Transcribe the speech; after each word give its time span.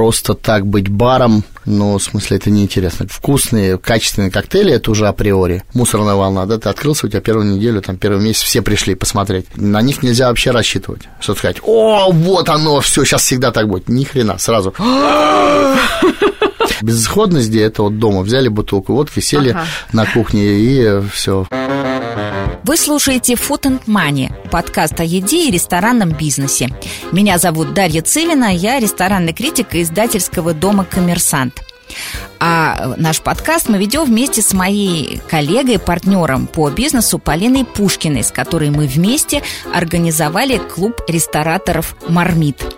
просто 0.00 0.32
так 0.32 0.66
быть 0.66 0.88
баром, 0.88 1.44
ну, 1.66 1.98
в 1.98 2.02
смысле, 2.02 2.38
это 2.38 2.48
неинтересно. 2.48 3.06
Вкусные, 3.06 3.76
качественные 3.76 4.30
коктейли, 4.30 4.72
это 4.72 4.90
уже 4.90 5.06
априори. 5.06 5.62
Мусорная 5.74 6.14
волна, 6.14 6.46
да, 6.46 6.56
ты 6.56 6.70
открылся, 6.70 7.04
у 7.04 7.10
тебя 7.10 7.20
первую 7.20 7.48
неделю, 7.48 7.82
там, 7.82 7.98
первый 7.98 8.22
месяц 8.22 8.40
все 8.40 8.62
пришли 8.62 8.94
посмотреть. 8.94 9.54
На 9.56 9.82
них 9.82 10.02
нельзя 10.02 10.28
вообще 10.28 10.52
рассчитывать. 10.52 11.02
Что 11.20 11.34
сказать, 11.34 11.58
о, 11.64 12.10
вот 12.12 12.48
оно, 12.48 12.80
все, 12.80 13.04
сейчас 13.04 13.24
всегда 13.24 13.50
так 13.50 13.68
будет. 13.68 13.90
Ни 13.90 14.04
хрена, 14.04 14.38
сразу. 14.38 14.74
Безысходность, 16.80 17.50
где 17.50 17.64
это 17.64 17.82
вот 17.82 17.98
дома 17.98 18.22
взяли 18.22 18.48
бутылку 18.48 18.94
водки, 18.94 19.20
сели 19.20 19.50
ага. 19.50 19.66
на 19.92 20.06
кухне 20.06 20.60
и 20.60 21.02
все. 21.12 21.46
Вы 22.70 22.76
слушаете 22.76 23.32
Food 23.32 23.62
and 23.62 23.84
Money, 23.86 24.30
подкаст 24.48 25.00
о 25.00 25.02
еде 25.02 25.48
и 25.48 25.50
ресторанном 25.50 26.10
бизнесе. 26.10 26.68
Меня 27.10 27.36
зовут 27.36 27.74
Дарья 27.74 28.00
Цивина, 28.00 28.54
я 28.54 28.78
ресторанный 28.78 29.32
критик 29.32 29.74
издательского 29.74 30.54
дома 30.54 30.84
«Коммерсант». 30.84 31.64
А 32.38 32.94
наш 32.96 33.22
подкаст 33.22 33.68
мы 33.68 33.78
ведем 33.78 34.04
вместе 34.04 34.40
с 34.40 34.52
моей 34.52 35.20
коллегой, 35.28 35.80
партнером 35.80 36.46
по 36.46 36.70
бизнесу 36.70 37.18
Полиной 37.18 37.64
Пушкиной, 37.64 38.22
с 38.22 38.30
которой 38.30 38.70
мы 38.70 38.86
вместе 38.86 39.42
организовали 39.74 40.58
клуб 40.58 41.00
рестораторов 41.08 41.96
«Мармит». 42.06 42.76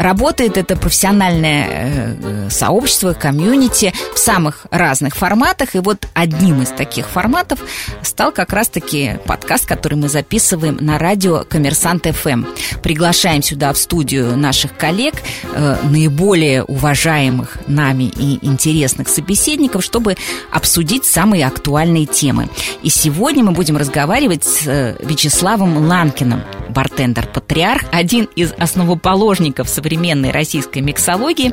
Работает 0.00 0.56
это 0.56 0.76
профессиональное 0.76 1.66
э, 1.68 2.48
сообщество, 2.48 3.12
комьюнити 3.12 3.92
в 4.14 4.18
самых 4.18 4.66
разных 4.70 5.14
форматах. 5.14 5.74
И 5.74 5.78
вот 5.78 6.08
одним 6.14 6.62
из 6.62 6.70
таких 6.70 7.06
форматов 7.06 7.60
стал 8.00 8.32
как 8.32 8.54
раз-таки 8.54 9.18
подкаст, 9.26 9.66
который 9.66 9.96
мы 9.96 10.08
записываем 10.08 10.78
на 10.80 10.98
радио 10.98 11.44
«Коммерсант 11.46 12.06
ФМ». 12.06 12.46
Приглашаем 12.82 13.42
сюда 13.42 13.74
в 13.74 13.76
студию 13.76 14.38
наших 14.38 14.74
коллег, 14.74 15.16
э, 15.52 15.76
наиболее 15.82 16.64
уважаемых 16.64 17.58
нами 17.66 18.04
и 18.04 18.38
интересных 18.40 19.06
собеседников, 19.06 19.84
чтобы 19.84 20.16
обсудить 20.50 21.04
самые 21.04 21.46
актуальные 21.46 22.06
темы. 22.06 22.48
И 22.82 22.88
сегодня 22.88 23.44
мы 23.44 23.52
будем 23.52 23.76
разговаривать 23.76 24.44
с 24.44 24.66
э, 24.66 24.96
Вячеславом 25.00 25.76
Ланкиным, 25.76 26.42
бартендер-патриарх, 26.70 27.84
один 27.92 28.28
из 28.34 28.54
основоположников 28.56 29.68
современной 29.90 30.30
российской 30.30 30.78
миксологии. 30.80 31.52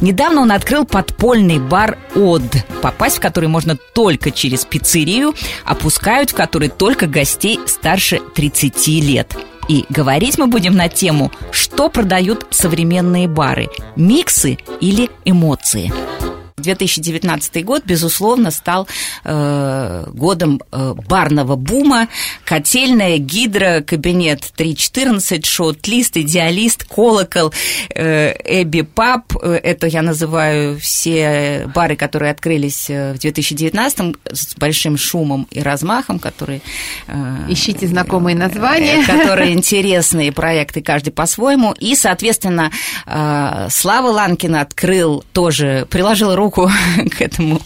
Недавно 0.00 0.40
он 0.40 0.52
открыл 0.52 0.86
подпольный 0.86 1.58
бар 1.58 1.98
«Од», 2.14 2.42
попасть 2.80 3.18
в 3.18 3.20
который 3.20 3.48
можно 3.48 3.76
только 3.94 4.30
через 4.30 4.64
пиццерию, 4.64 5.34
опускают 5.66 6.30
в 6.30 6.34
который 6.34 6.70
только 6.70 7.06
гостей 7.06 7.60
старше 7.66 8.20
30 8.34 8.88
лет. 9.02 9.36
И 9.68 9.84
говорить 9.90 10.38
мы 10.38 10.46
будем 10.46 10.74
на 10.74 10.88
тему, 10.88 11.30
что 11.50 11.90
продают 11.90 12.46
современные 12.50 13.28
бары– 13.28 13.68
миксы 13.96 14.58
или 14.80 15.10
эмоции. 15.24 15.92
2019 16.64 17.64
год, 17.64 17.82
безусловно, 17.84 18.50
стал 18.50 18.88
э, 19.24 20.04
годом 20.12 20.60
э, 20.72 20.94
барного 21.08 21.56
бума. 21.56 22.08
Котельная, 22.44 23.18
гидро, 23.18 23.80
кабинет 23.80 24.40
3.14, 24.56 25.44
шот-лист, 25.44 26.16
идеалист, 26.16 26.84
колокол, 26.84 27.52
э, 27.94 28.34
Эбби 28.62 28.82
Паб. 28.82 29.36
Э, 29.42 29.54
это 29.62 29.86
я 29.86 30.02
называю 30.02 30.78
все 30.78 31.70
бары, 31.74 31.96
которые 31.96 32.32
открылись 32.32 32.88
э, 32.88 33.14
в 33.14 33.18
2019 33.18 34.16
с 34.32 34.54
большим 34.56 34.96
шумом 34.96 35.46
и 35.50 35.60
размахом, 35.60 36.18
которые... 36.18 36.60
Э, 37.06 37.46
Ищите 37.48 37.86
знакомые 37.86 38.36
названия. 38.36 39.02
Э, 39.02 39.04
которые 39.24 39.52
интересные 39.52 40.32
проекты, 40.32 40.82
каждый 40.82 41.10
по-своему. 41.10 41.74
И, 41.78 41.94
соответственно, 41.94 42.70
э, 43.06 43.68
Слава 43.70 44.08
Ланкина 44.08 44.60
открыл 44.60 45.24
тоже, 45.32 45.86
приложил 45.90 46.34
руку 46.34 46.53
руку 46.54 46.70
к 47.16 47.20
этому 47.20 47.60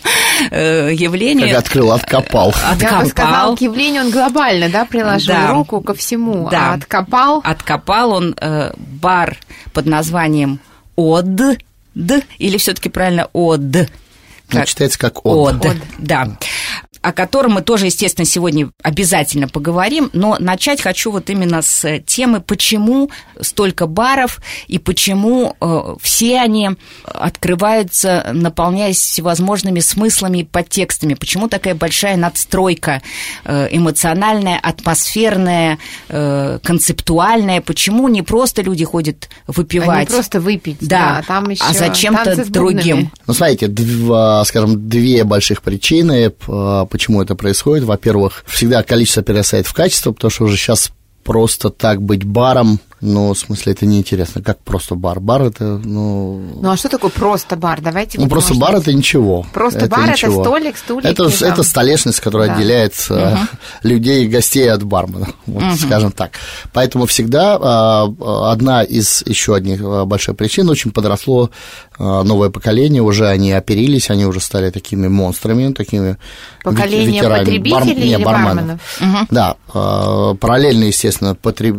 э, 0.51 0.93
явлению. 0.95 1.49
Как 1.49 1.59
открыл, 1.59 1.93
откопал. 1.93 2.51
Откопал. 2.51 2.99
Я 2.99 3.01
бы 3.01 3.07
сказал, 3.07 3.57
к 3.57 3.61
явлению 3.61 4.05
он 4.05 4.11
глобально, 4.11 4.69
да, 4.69 4.85
приложил 4.85 5.35
да. 5.35 5.53
руку 5.53 5.81
ко 5.81 5.95
всему. 5.95 6.49
Да. 6.51 6.73
А 6.73 6.75
откопал? 6.75 7.41
Откопал 7.45 8.13
он 8.13 8.35
э, 8.41 8.73
бар 8.77 9.37
под 9.73 9.87
названием 9.87 10.61
ОД, 10.97 11.59
или 11.95 12.57
все-таки 12.59 12.89
правильно 12.89 13.29
ОД? 13.33 13.91
Как... 14.49 14.61
Ну, 14.61 14.65
читается 14.65 14.99
как 14.99 15.25
ОД. 15.27 15.67
ОД, 15.67 15.77
да 15.99 16.39
о 17.09 17.13
котором 17.13 17.53
мы 17.53 17.63
тоже, 17.63 17.87
естественно, 17.87 18.27
сегодня 18.27 18.69
обязательно 18.83 19.49
поговорим, 19.49 20.11
но 20.13 20.37
начать 20.39 20.83
хочу 20.83 21.11
вот 21.11 21.31
именно 21.31 21.63
с 21.63 22.01
темы, 22.01 22.43
почему 22.43 23.11
столько 23.41 23.87
баров 23.87 24.41
и 24.67 24.79
почему 24.79 25.57
э, 25.59 25.95
все 26.03 26.39
они 26.39 26.73
открываются, 27.05 28.29
наполняясь 28.35 28.99
всевозможными 28.99 29.81
смыслами 29.81 30.39
и 30.41 30.45
подтекстами, 30.45 31.15
почему 31.15 31.49
такая 31.49 31.75
большая 31.75 32.19
надстройка 32.19 33.01
э, 33.47 33.69
эмоциональная, 33.71 34.59
атмосферная, 34.63 35.79
э, 36.11 36.59
концептуальная, 36.63 37.63
почему 37.63 38.09
не 38.09 38.21
просто 38.21 38.61
люди 38.61 38.85
ходят 38.85 39.31
выпивать. 39.47 39.89
А 39.89 40.01
не 40.01 40.07
просто 40.07 40.41
выпить, 40.41 40.77
да, 40.83 41.17
да 41.17 41.23
там 41.27 41.49
еще 41.49 41.65
а 41.67 41.73
зачем-то 41.73 42.45
другим. 42.51 43.11
Ну, 43.27 43.33
смотрите, 43.33 43.69
два, 43.69 44.45
скажем, 44.45 44.91
две 44.91 45.25
больших 45.25 45.63
причины 45.63 46.31
почему 46.31 46.98
это 47.23 47.35
происходит. 47.35 47.85
Во-первых, 47.85 48.45
всегда 48.47 48.83
количество 48.83 49.23
перерастает 49.23 49.67
в 49.67 49.73
качество, 49.73 50.13
потому 50.13 50.31
что 50.31 50.45
уже 50.45 50.57
сейчас 50.57 50.91
просто 51.25 51.71
так 51.71 52.03
быть 52.03 52.25
баром 52.25 52.81
ну, 53.01 53.33
в 53.33 53.39
смысле, 53.39 53.73
это 53.73 53.87
неинтересно. 53.87 54.43
Как 54.43 54.59
просто 54.59 54.97
бар? 54.97 55.21
Бар 55.21 55.43
это, 55.43 55.79
ну... 55.79 56.41
Ну, 56.61 56.71
а 56.71 56.77
что 56.77 56.89
такое 56.89 57.11
просто 57.11 57.55
бар? 57.55 57.81
Давайте... 57.81 58.19
Ну, 58.19 58.29
просто 58.29 58.55
бар 58.55 58.75
это 58.75 58.93
ничего. 58.93 59.47
Просто 59.53 59.81
это 59.81 59.89
бар 59.89 60.11
ничего. 60.11 60.33
это 60.33 60.43
столик, 60.43 60.77
стулья. 60.77 61.11
Это, 61.11 61.39
там. 61.39 61.49
это 61.49 61.63
столешность, 61.63 62.19
которая 62.19 62.49
да. 62.49 62.55
отделяет 62.55 62.95
угу. 63.09 63.39
людей 63.85 64.27
гостей 64.27 64.69
от 64.69 64.83
бармена, 64.83 65.29
вот, 65.47 65.63
угу. 65.63 65.77
скажем 65.77 66.11
так. 66.11 66.33
Поэтому 66.73 67.07
всегда 67.07 67.57
а, 67.61 68.51
одна 68.51 68.83
из 68.83 69.23
еще 69.27 69.55
одних 69.55 69.81
а, 69.81 70.05
больших 70.05 70.37
причин, 70.37 70.69
очень 70.69 70.91
подросло 70.91 71.51
новое 71.99 72.49
поколение, 72.49 73.03
уже 73.03 73.27
они 73.27 73.51
оперились, 73.51 74.09
они 74.09 74.25
уже 74.25 74.39
стали 74.39 74.71
такими 74.71 75.09
монстрами, 75.09 75.73
такими 75.73 76.17
Поколение 76.63 77.17
ветеранами. 77.23 77.45
потребителей 77.45 77.73
Бар... 77.73 77.89
или 77.89 78.09
Не, 78.09 78.19
барменов? 78.19 78.81
Угу. 79.01 79.27
Да, 79.31 79.57
параллельно, 80.41 80.85
естественно, 80.85 81.35
потреб 81.35 81.77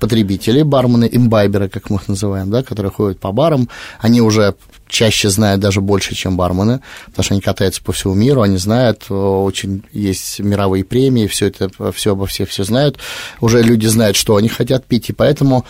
потребители, 0.00 0.62
бармены, 0.62 1.08
имбайберы, 1.10 1.68
как 1.68 1.90
мы 1.90 1.96
их 1.96 2.08
называем, 2.08 2.50
да, 2.50 2.62
которые 2.62 2.92
ходят 2.92 3.20
по 3.20 3.32
барам, 3.32 3.68
они 4.00 4.20
уже 4.20 4.54
чаще 4.88 5.28
знают 5.28 5.60
даже 5.60 5.80
больше, 5.80 6.14
чем 6.14 6.36
бармены, 6.36 6.80
потому 7.06 7.24
что 7.24 7.34
они 7.34 7.40
катаются 7.40 7.82
по 7.82 7.92
всему 7.92 8.14
миру, 8.14 8.42
они 8.42 8.56
знают, 8.56 9.06
э, 9.10 9.14
очень 9.14 9.82
есть 9.92 10.40
мировые 10.40 10.84
премии, 10.84 11.26
все 11.26 11.46
это, 11.46 11.92
все 11.92 12.12
обо 12.12 12.26
всех 12.26 12.48
все 12.48 12.64
знают, 12.64 12.98
уже 13.40 13.62
люди 13.62 13.86
знают, 13.86 14.16
что 14.16 14.36
они 14.36 14.48
хотят 14.48 14.86
пить, 14.86 15.10
и 15.10 15.12
поэтому 15.12 15.64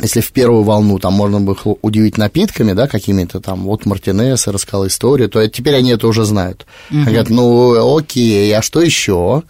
если 0.00 0.20
в 0.20 0.32
первую 0.32 0.62
волну 0.62 0.98
там 0.98 1.12
можно 1.12 1.40
было 1.40 1.56
удивить 1.82 2.16
напитками, 2.16 2.72
да, 2.72 2.88
какими-то 2.88 3.40
там, 3.40 3.64
вот 3.64 3.84
Мартинес 3.84 4.46
рассказал 4.46 4.86
историю, 4.86 5.28
то 5.28 5.46
теперь 5.48 5.74
они 5.74 5.90
это 5.90 6.08
уже 6.08 6.24
знают. 6.24 6.66
Угу. 6.90 6.96
Они 6.96 7.04
говорят, 7.04 7.28
ну, 7.28 7.96
окей, 7.98 8.56
а 8.56 8.62
что 8.62 8.80
еще? 8.80 9.42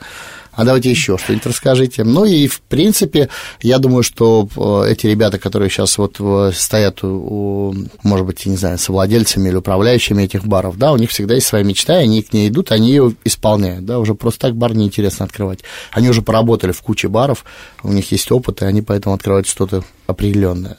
А 0.53 0.65
давайте 0.65 0.91
еще 0.91 1.19
что-нибудь 1.19 1.47
расскажите. 1.47 2.05
Ну 2.05 2.25
и, 2.25 2.47
в 2.47 2.61
принципе, 2.61 3.29
я 3.63 3.79
думаю, 3.79 4.03
что 4.03 4.49
э, 4.55 4.93
эти 4.93 5.07
ребята, 5.07 5.39
которые 5.39 5.71
сейчас 5.71 5.99
вот 5.99 6.21
стоят, 6.55 7.03
у, 7.03 7.75
может 8.03 8.27
быть, 8.27 8.45
не 8.47 8.57
знаю, 8.57 8.79
совладельцами 8.79 9.49
или 9.49 9.57
управляющими 9.57 10.23
этих 10.23 10.45
баров, 10.45 10.77
да, 10.79 10.93
у 10.93 10.97
них 10.97 11.11
всегда 11.11 11.35
есть 11.35 11.47
своя 11.47 11.65
мечта, 11.65 12.01
и 12.01 12.05
они 12.05 12.23
к 12.23 12.33
ней 12.33 12.49
идут, 12.49 12.73
они 12.73 12.91
ее 12.91 13.15
исполняют, 13.25 13.85
да, 13.85 13.99
уже 13.99 14.15
просто 14.15 14.41
так 14.41 14.57
бар 14.57 14.75
неинтересно 14.75 15.25
открывать. 15.25 15.61
Они 15.91 16.09
уже 16.09 16.23
поработали 16.23 16.73
в 16.73 16.83
куче 16.83 17.09
баров, 17.09 17.45
у 17.83 17.93
них 17.93 18.13
есть 18.13 18.31
опыт, 18.31 18.63
и 18.63 18.67
они 18.67 18.83
поэтому 18.83 19.15
открывают 19.15 19.47
что-то 19.47 19.85
определенное 20.07 20.79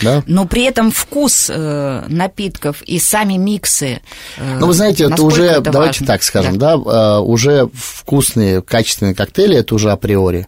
да? 0.00 0.22
но 0.26 0.46
при 0.46 0.64
этом 0.64 0.90
вкус 0.90 1.50
э, 1.50 2.04
напитков 2.08 2.82
и 2.82 2.98
сами 2.98 3.34
миксы. 3.34 4.00
Э, 4.36 4.58
ну, 4.58 4.66
вы 4.66 4.74
знаете, 4.74 5.04
это 5.04 5.22
уже, 5.22 5.44
это 5.44 5.70
давайте 5.70 6.00
важно? 6.00 6.06
так 6.06 6.22
скажем, 6.22 6.58
да, 6.58 6.76
да 6.76 7.16
э, 7.16 7.18
уже 7.20 7.68
вкусные, 7.74 8.62
качественные 8.62 9.14
коктейли, 9.14 9.56
это 9.56 9.74
уже 9.74 9.90
априори. 9.90 10.46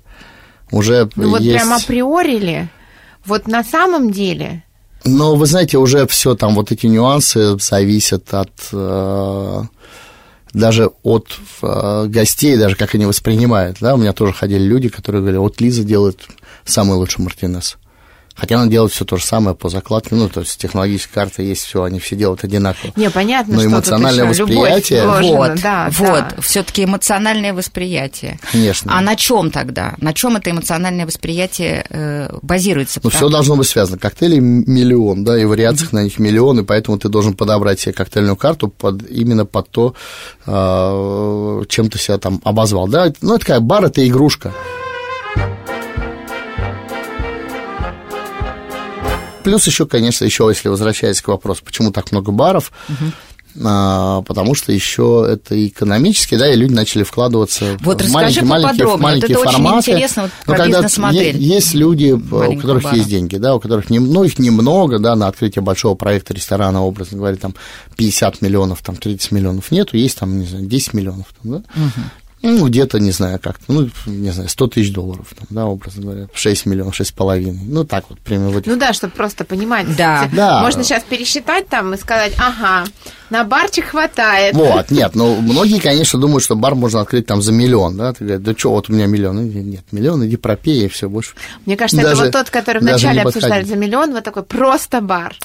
Уже 0.71 1.09
ну, 1.17 1.31
вот 1.31 1.41
есть... 1.41 1.57
прям 1.57 1.73
априори 1.73 2.39
ли? 2.39 2.69
Вот 3.25 3.47
на 3.47 3.63
самом 3.63 4.11
деле... 4.11 4.65
Ну, 5.05 5.35
вы 5.35 5.47
знаете, 5.47 5.79
уже 5.79 6.07
все 6.07 6.35
там, 6.35 6.55
вот 6.55 6.73
эти 6.73 6.87
нюансы 6.87 7.59
зависят 7.59 8.33
от... 8.33 8.51
Э, 8.73 9.63
даже 10.53 10.91
от 11.03 11.29
э, 11.63 12.05
гостей, 12.09 12.57
даже 12.57 12.77
как 12.77 12.95
они 12.95 13.07
воспринимают, 13.07 13.79
да, 13.81 13.95
у 13.95 13.97
меня 13.97 14.13
тоже 14.13 14.33
ходили 14.33 14.63
люди, 14.63 14.89
которые 14.89 15.23
говорили, 15.23 15.39
вот 15.39 15.61
Лиза 15.61 15.83
делает 15.83 16.21
самый 16.65 16.97
лучший 16.97 17.25
мартинес. 17.25 17.79
Хотя 18.35 18.57
она 18.57 18.67
делает 18.67 18.93
все 18.93 19.05
то 19.05 19.17
же 19.17 19.25
самое 19.25 19.55
по 19.55 19.69
закладке, 19.69 20.15
ну, 20.15 20.29
то 20.29 20.41
есть 20.41 20.57
технологическая 20.59 21.15
карта 21.15 21.43
есть, 21.43 21.65
все, 21.65 21.83
они 21.83 21.99
все 22.01 22.17
делают 22.17 22.45
одинаково. 22.45 22.93
Не, 22.97 23.11
понятно, 23.11 23.55
Но 23.55 23.61
что 23.61 23.69
эмоциональное 23.69 24.29
тут 24.29 24.41
восприятие. 24.41 25.03
любовь 25.03 25.25
Вот, 25.27 25.61
да, 25.63 25.89
вот, 25.93 26.09
да. 26.09 26.37
все-таки 26.41 26.85
эмоциональное 26.85 27.53
восприятие. 27.53 28.39
Конечно. 28.51 28.97
А 28.97 29.01
на 29.01 29.17
чем 29.17 29.51
тогда? 29.51 29.95
На 29.99 30.15
чем 30.15 30.37
это 30.37 30.51
эмоциональное 30.51 31.07
восприятие 31.07 31.85
э, 31.91 32.39
базируется? 32.43 33.01
Ну, 33.03 33.11
все 33.11 33.29
должно 33.29 33.57
быть 33.57 33.69
связано. 33.69 33.99
Коктейлей 33.99 34.41
миллион, 34.41 35.25
да, 35.25 35.39
и 35.39 35.45
вариаций 35.45 35.89
на 35.93 36.03
них 36.03 36.19
миллион, 36.19 36.61
и 36.61 36.63
поэтому 36.63 36.99
ты 36.99 37.09
должен 37.09 37.35
подобрать 37.35 37.81
себе 37.81 37.93
коктейльную 37.93 38.37
карту 38.37 38.69
под, 38.69 39.09
именно 39.11 39.45
под 39.45 39.69
то, 39.69 39.95
а, 40.47 41.63
чем 41.69 41.91
ты 41.91 41.99
себя 41.99 42.19
там 42.19 42.41
обозвал. 42.45 42.89
Да, 42.89 43.13
ну, 43.21 43.35
это 43.35 43.41
такая 43.41 43.61
бар, 43.61 43.85
это 43.85 44.07
игрушка. 44.07 44.53
Плюс 49.45 49.67
еще, 49.67 49.87
конечно, 49.87 50.25
еще 50.25 50.47
если 50.49 50.69
возвращаясь 50.69 51.21
к 51.21 51.29
вопросу, 51.29 51.63
почему 51.65 51.91
так 51.91 52.13
много 52.13 52.33
баров, 52.33 52.73
а, 53.63 54.23
потому 54.23 54.55
что 54.55 54.73
еще 54.73 55.27
это 55.31 55.67
экономически, 55.67 56.37
да, 56.37 56.51
и 56.51 56.57
люди 56.57 56.73
начали 56.73 57.03
вкладываться 57.03 57.77
Вот 57.81 58.01
в 58.01 58.11
маленькие, 58.11 58.45
маленькие. 58.45 58.87
Вот 58.87 59.01
маленькие 59.01 59.33
это 59.33 59.41
очень 59.41 59.53
форматы. 59.53 59.91
интересно, 59.91 60.23
вот 60.23 60.31
Ну, 60.47 60.55
про 60.55 60.63
когда 60.63 60.79
Есть 61.39 61.75
люди, 61.75 62.13
у 62.13 62.19
маленького 62.19 62.61
которых 62.63 62.83
бара. 62.85 62.97
есть 62.97 63.09
деньги, 63.09 63.37
да, 63.37 63.55
у 63.55 63.61
которых, 63.61 63.91
не, 63.91 63.99
ну, 63.99 64.25
их 64.25 64.39
немного, 64.39 64.99
да, 64.99 65.17
на 65.17 65.29
открытие 65.29 65.63
большого 65.63 65.95
проекта 65.97 66.33
ресторана, 66.33 66.83
образно 66.83 67.19
говоря, 67.19 67.37
там 67.37 67.55
50 67.97 68.41
миллионов, 68.41 68.81
там 68.81 68.97
30 68.97 69.33
миллионов 69.33 69.71
нету, 69.71 69.99
есть 69.99 70.19
там, 70.19 70.41
не 70.41 70.47
знаю, 70.47 70.65
10 70.65 70.95
миллионов, 70.95 71.27
там, 71.43 71.53
да. 71.53 71.63
Ну, 72.43 72.67
где-то, 72.67 72.99
не 72.99 73.13
знаю, 73.13 73.39
как-то, 73.41 73.65
ну, 73.73 73.89
не 74.07 74.31
знаю, 74.31 74.49
100 74.49 74.67
тысяч 74.69 74.93
долларов, 74.93 75.27
там, 75.37 75.47
да, 75.51 75.67
образно 75.67 76.03
говоря, 76.03 76.29
6 76.35 76.67
миллионов, 76.67 77.01
6,5, 77.01 77.57
ну, 77.67 77.85
так 77.85 78.05
вот, 78.11 78.19
примерно. 78.21 78.51
вот. 78.51 78.67
Ну 78.67 78.77
да, 78.77 78.93
чтобы 78.93 79.13
просто 79.15 79.45
понимать. 79.45 79.95
Да. 79.97 80.29
Да. 80.33 80.61
Можно 80.61 80.83
сейчас 80.83 81.05
пересчитать 81.05 81.69
там 81.69 81.95
и 81.95 81.97
сказать, 81.97 82.35
ага, 82.39 82.85
на 83.31 83.45
барчик 83.45 83.87
хватает. 83.87 84.55
Вот, 84.55 84.91
нет, 84.91 85.15
ну, 85.15 85.41
многие, 85.41 85.79
конечно, 85.79 86.19
думают, 86.19 86.43
что 86.43 86.57
бар 86.57 86.75
можно 86.75 87.01
открыть 87.01 87.27
там 87.27 87.41
за 87.43 87.53
миллион, 87.53 87.97
да, 87.97 88.13
ты 88.13 88.25
говоришь, 88.25 88.45
да 88.45 88.55
что, 88.57 88.71
вот 88.73 88.91
у 88.91 88.93
меня 88.93 89.07
миллион, 89.07 89.37
Ну, 89.37 89.43
нет, 89.43 89.85
миллион, 89.93 90.27
иди 90.27 90.37
пропей, 90.37 90.87
и 90.87 90.89
все, 90.89 91.09
больше. 91.09 91.35
Мне 91.65 91.77
кажется, 91.77 92.03
Даже- 92.03 92.25
это 92.25 92.39
вот 92.39 92.45
тот, 92.47 92.51
который 92.51 92.81
вначале 92.81 93.23
обсуждали 93.23 93.65
за 93.65 93.77
миллион, 93.77 94.13
вот 94.13 94.25
такой 94.25 94.43
просто 94.43 95.01
бар. 95.01 95.37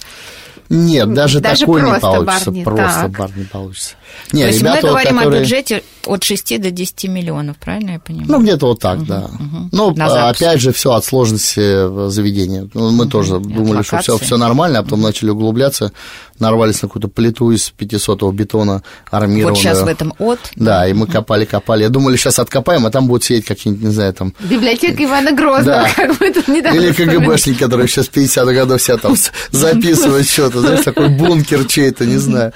Нет, 0.69 1.13
даже, 1.13 1.39
Даже 1.39 1.61
такой 1.61 1.81
не 1.81 1.87
просто 1.89 2.07
бар 2.07 2.17
получится, 2.25 2.51
не 2.51 2.63
просто 2.63 3.01
так. 3.01 3.11
бар 3.11 3.29
не 3.35 3.43
получится. 3.45 3.91
То 4.31 4.35
Не, 4.37 4.43
есть 4.43 4.59
ребята, 4.59 4.81
мы 4.85 4.89
говорим 4.89 5.15
которые- 5.17 5.39
о 5.39 5.43
бюджете 5.43 5.83
от 6.05 6.23
6 6.23 6.57
до 6.61 6.71
10 6.71 7.07
миллионов, 7.07 7.57
правильно 7.57 7.91
я 7.91 7.99
понимаю? 7.99 8.27
Ну, 8.29 8.41
где-то 8.41 8.67
вот 8.67 8.79
так, 8.79 9.05
да. 9.05 9.29
Ну, 9.71 9.93
На 9.95 10.05
а, 10.27 10.29
опять 10.29 10.59
же, 10.61 10.71
все 10.71 10.93
от 10.93 11.03
сложности 11.05 11.59
э, 11.59 12.09
заведения. 12.09 12.67
Ну, 12.73 12.91
мы 12.91 13.07
тоже 13.07 13.35
от 13.35 13.43
думали, 13.43 13.81
что 13.83 13.97
все, 13.99 14.17
все 14.17 14.37
нормально, 14.37 14.79
а 14.79 14.83
потом 14.83 15.01
начали 15.01 15.29
углубляться, 15.31 15.91
нарвались 16.39 16.81
на 16.81 16.87
какую-то 16.87 17.09
плиту 17.09 17.51
из 17.51 17.69
500 17.71 18.23
бетона 18.33 18.83
армированную. 19.11 19.49
вот 19.49 19.57
сейчас 19.57 19.81
в 19.81 19.87
этом 19.87 20.13
от. 20.19 20.39
Да, 20.55 20.87
и 20.87 20.93
мы 20.93 21.07
копали, 21.07 21.43
копали. 21.45 21.83
Я 21.83 21.89
думали, 21.89 22.15
сейчас 22.15 22.39
откопаем, 22.39 22.85
а 22.85 22.91
там 22.91 23.07
будут 23.07 23.23
сидеть 23.25 23.45
какие-нибудь, 23.45 23.85
не 23.87 23.91
знаю, 23.93 24.13
там... 24.13 24.33
Библиотека 24.39 25.03
Ивана 25.03 25.31
Грозного, 25.33 25.83
Да. 25.83 25.89
как 25.95 26.19
мы 26.21 26.31
тут 26.31 26.47
недавно 26.47 26.77
Или. 26.79 26.93
КГБшники, 26.93 27.57
которые 27.59 27.87
сейчас 27.87 28.07
в 28.07 28.13
50-х 28.13 28.53
годов 28.53 28.81
себя 28.81 28.97
там 28.97 29.15
записывают 29.51 30.27
что-то, 30.49 30.61
знаешь, 30.61 30.83
такой 30.83 31.09
бункер 31.09 31.65
чей-то, 31.65 32.05
не 32.05 32.17
знаю. 32.17 32.53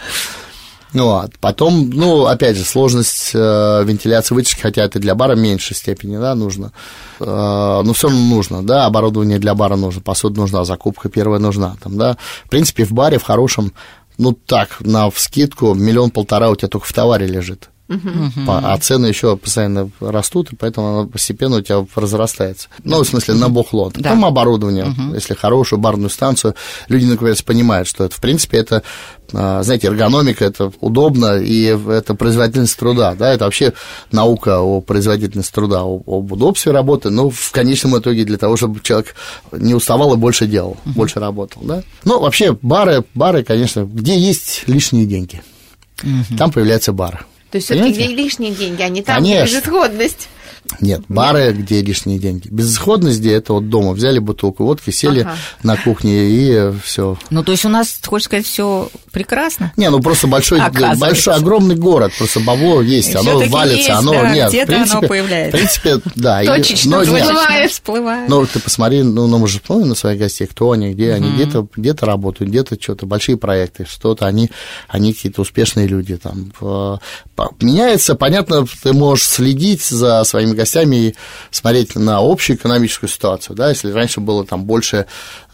Ну, 0.93 1.05
вот. 1.05 1.31
потом, 1.39 1.89
ну, 1.89 2.25
опять 2.25 2.57
же, 2.57 2.65
сложность 2.65 3.31
э, 3.33 3.83
вентиляции 3.85 4.35
вытяжки, 4.35 4.59
хотя 4.59 4.83
это 4.83 4.99
для 4.99 5.15
бара 5.15 5.35
в 5.35 5.39
меньшей 5.39 5.73
степени, 5.73 6.17
да, 6.17 6.35
нужно. 6.35 6.73
Э, 7.21 7.81
но 7.81 7.93
все 7.93 8.09
равно 8.09 8.21
нужно, 8.35 8.61
да, 8.61 8.87
оборудование 8.87 9.39
для 9.39 9.55
бара 9.55 9.77
нужно, 9.77 10.01
посуда 10.01 10.41
нужна, 10.41 10.65
закупка 10.65 11.07
первая 11.07 11.39
нужна, 11.39 11.77
там, 11.81 11.97
да. 11.97 12.17
В 12.45 12.49
принципе, 12.49 12.83
в 12.83 12.91
баре, 12.91 13.19
в 13.19 13.23
хорошем, 13.23 13.71
ну, 14.17 14.33
так, 14.33 14.81
на 14.81 15.09
вскидку, 15.09 15.73
миллион-полтора 15.73 16.49
у 16.49 16.57
тебя 16.57 16.67
только 16.67 16.87
в 16.87 16.93
товаре 16.93 17.25
лежит. 17.25 17.69
По- 18.45 18.59
А 18.73 18.77
цены 18.77 19.07
еще 19.07 19.35
постоянно 19.37 19.89
растут, 19.99 20.51
и 20.53 20.55
поэтому 20.55 20.87
оно 20.99 21.07
постепенно 21.07 21.57
у 21.57 21.61
тебя 21.61 21.85
разрастается. 21.95 22.69
Ну, 22.83 23.03
в 23.03 23.07
смысле, 23.07 23.33
на 23.35 23.49
бухло. 23.49 23.91
Да. 23.95 24.09
Там 24.11 24.25
оборудование, 24.25 24.93
если 25.13 25.33
хорошую 25.33 25.79
барную 25.79 26.09
станцию, 26.09 26.55
люди, 26.87 27.05
наконец, 27.05 27.41
понимают, 27.41 27.87
что 27.87 28.03
это, 28.05 28.15
в 28.15 28.19
принципе, 28.21 28.57
это, 28.57 28.83
а, 29.33 29.63
знаете, 29.63 29.87
эргономика, 29.87 30.45
это 30.45 30.71
удобно, 30.81 31.37
и 31.37 31.63
это 31.63 32.15
производительность 32.15 32.77
труда, 32.77 33.15
да, 33.15 33.33
это 33.33 33.45
вообще 33.45 33.73
наука 34.11 34.59
о 34.61 34.81
производительности 34.81 35.53
труда, 35.53 35.81
об 35.81 36.31
удобстве 36.31 36.71
работы, 36.71 37.09
но 37.09 37.29
в 37.29 37.51
конечном 37.51 37.97
итоге 37.97 38.23
для 38.25 38.37
того, 38.37 38.57
чтобы 38.57 38.79
человек 38.81 39.15
не 39.51 39.73
уставал 39.73 40.13
и 40.13 40.17
больше 40.17 40.47
делал, 40.47 40.77
больше 40.85 41.19
работал, 41.19 41.61
да. 41.63 41.83
Ну, 42.05 42.19
вообще, 42.19 42.57
бары, 42.61 43.03
бары, 43.13 43.43
конечно, 43.43 43.83
где 43.85 44.17
есть 44.17 44.63
лишние 44.67 45.05
деньги, 45.05 45.41
там 46.37 46.51
появляются 46.51 46.91
бары. 46.93 47.19
То 47.51 47.57
есть 47.57 47.65
все-таки 47.65 48.07
лишние 48.07 48.51
деньги, 48.51 48.81
а 48.81 48.89
не 48.89 49.03
там, 49.03 49.17
Конечно. 49.17 49.57
безысходность. 49.57 50.29
Нет, 50.79 51.01
бары, 51.07 51.51
где 51.53 51.81
лишние 51.81 52.19
деньги. 52.19 52.47
Безысходность, 52.49 53.19
где 53.19 53.33
это 53.33 53.53
вот 53.53 53.69
дома 53.69 53.91
взяли 53.91 54.19
бутылку 54.19 54.63
водки, 54.65 54.89
сели 54.91 55.21
Ага. 55.21 55.35
на 55.63 55.77
кухне 55.77 56.29
и 56.29 56.71
все. 56.83 57.17
Ну, 57.29 57.43
то 57.43 57.51
есть 57.51 57.65
у 57.65 57.69
нас, 57.69 57.99
хочешь 58.05 58.25
сказать, 58.25 58.45
все 58.45 58.89
прекрасно? 59.11 59.73
Не, 59.77 59.89
ну 59.89 59.99
просто 59.99 60.27
большой, 60.27 60.61
большой, 60.97 61.35
огромный 61.35 61.75
город, 61.75 62.13
просто 62.17 62.39
бабло 62.39 62.81
есть, 62.81 63.15
оно 63.15 63.39
валится, 63.39 63.77
есть, 63.77 63.89
оно 63.89 64.11
да, 64.13 64.33
нет. 64.33 64.49
где-то 64.49 64.67
принципе, 64.67 64.97
оно 64.97 65.07
появляется. 65.07 65.57
В 65.57 65.59
принципе, 65.59 66.01
да. 66.15 66.41
и- 66.43 66.47
Точечно 66.47 66.91
но 66.91 66.97
нет. 67.03 67.07
всплывает. 67.07 67.31
Всплывает. 67.41 67.71
всплывает. 67.71 68.29
Ну, 68.29 68.45
ты 68.45 68.59
посмотри, 68.59 69.03
ну, 69.03 69.27
ну, 69.27 69.37
мы 69.37 69.47
же 69.47 69.59
вспомним 69.59 69.89
на 69.89 69.95
своих 69.95 70.19
гостей, 70.19 70.47
кто 70.47 70.71
они, 70.71 70.93
где 70.93 71.13
они, 71.13 71.31
где-то 71.31 71.67
где 71.75 71.91
работают, 72.01 72.49
где-то 72.49 72.77
что-то, 72.81 73.05
большие 73.05 73.37
проекты, 73.37 73.85
что-то, 73.89 74.25
они, 74.25 74.49
они 74.87 75.13
какие-то 75.13 75.41
успешные 75.41 75.87
люди 75.87 76.17
там. 76.17 76.51
Э, 76.61 76.97
Меняется, 77.59 78.15
понятно, 78.15 78.65
ты 78.83 78.93
можешь 78.93 79.25
следить 79.25 79.83
за 79.83 80.23
своими 80.23 80.53
гостями 80.61 80.95
и 80.95 81.15
смотреть 81.49 81.95
на 81.95 82.19
общую 82.19 82.57
экономическую 82.57 83.09
ситуацию, 83.09 83.55
да, 83.55 83.69
если 83.69 83.91
раньше 83.91 84.19
было 84.19 84.45
там 84.45 84.63
больше, 84.63 85.05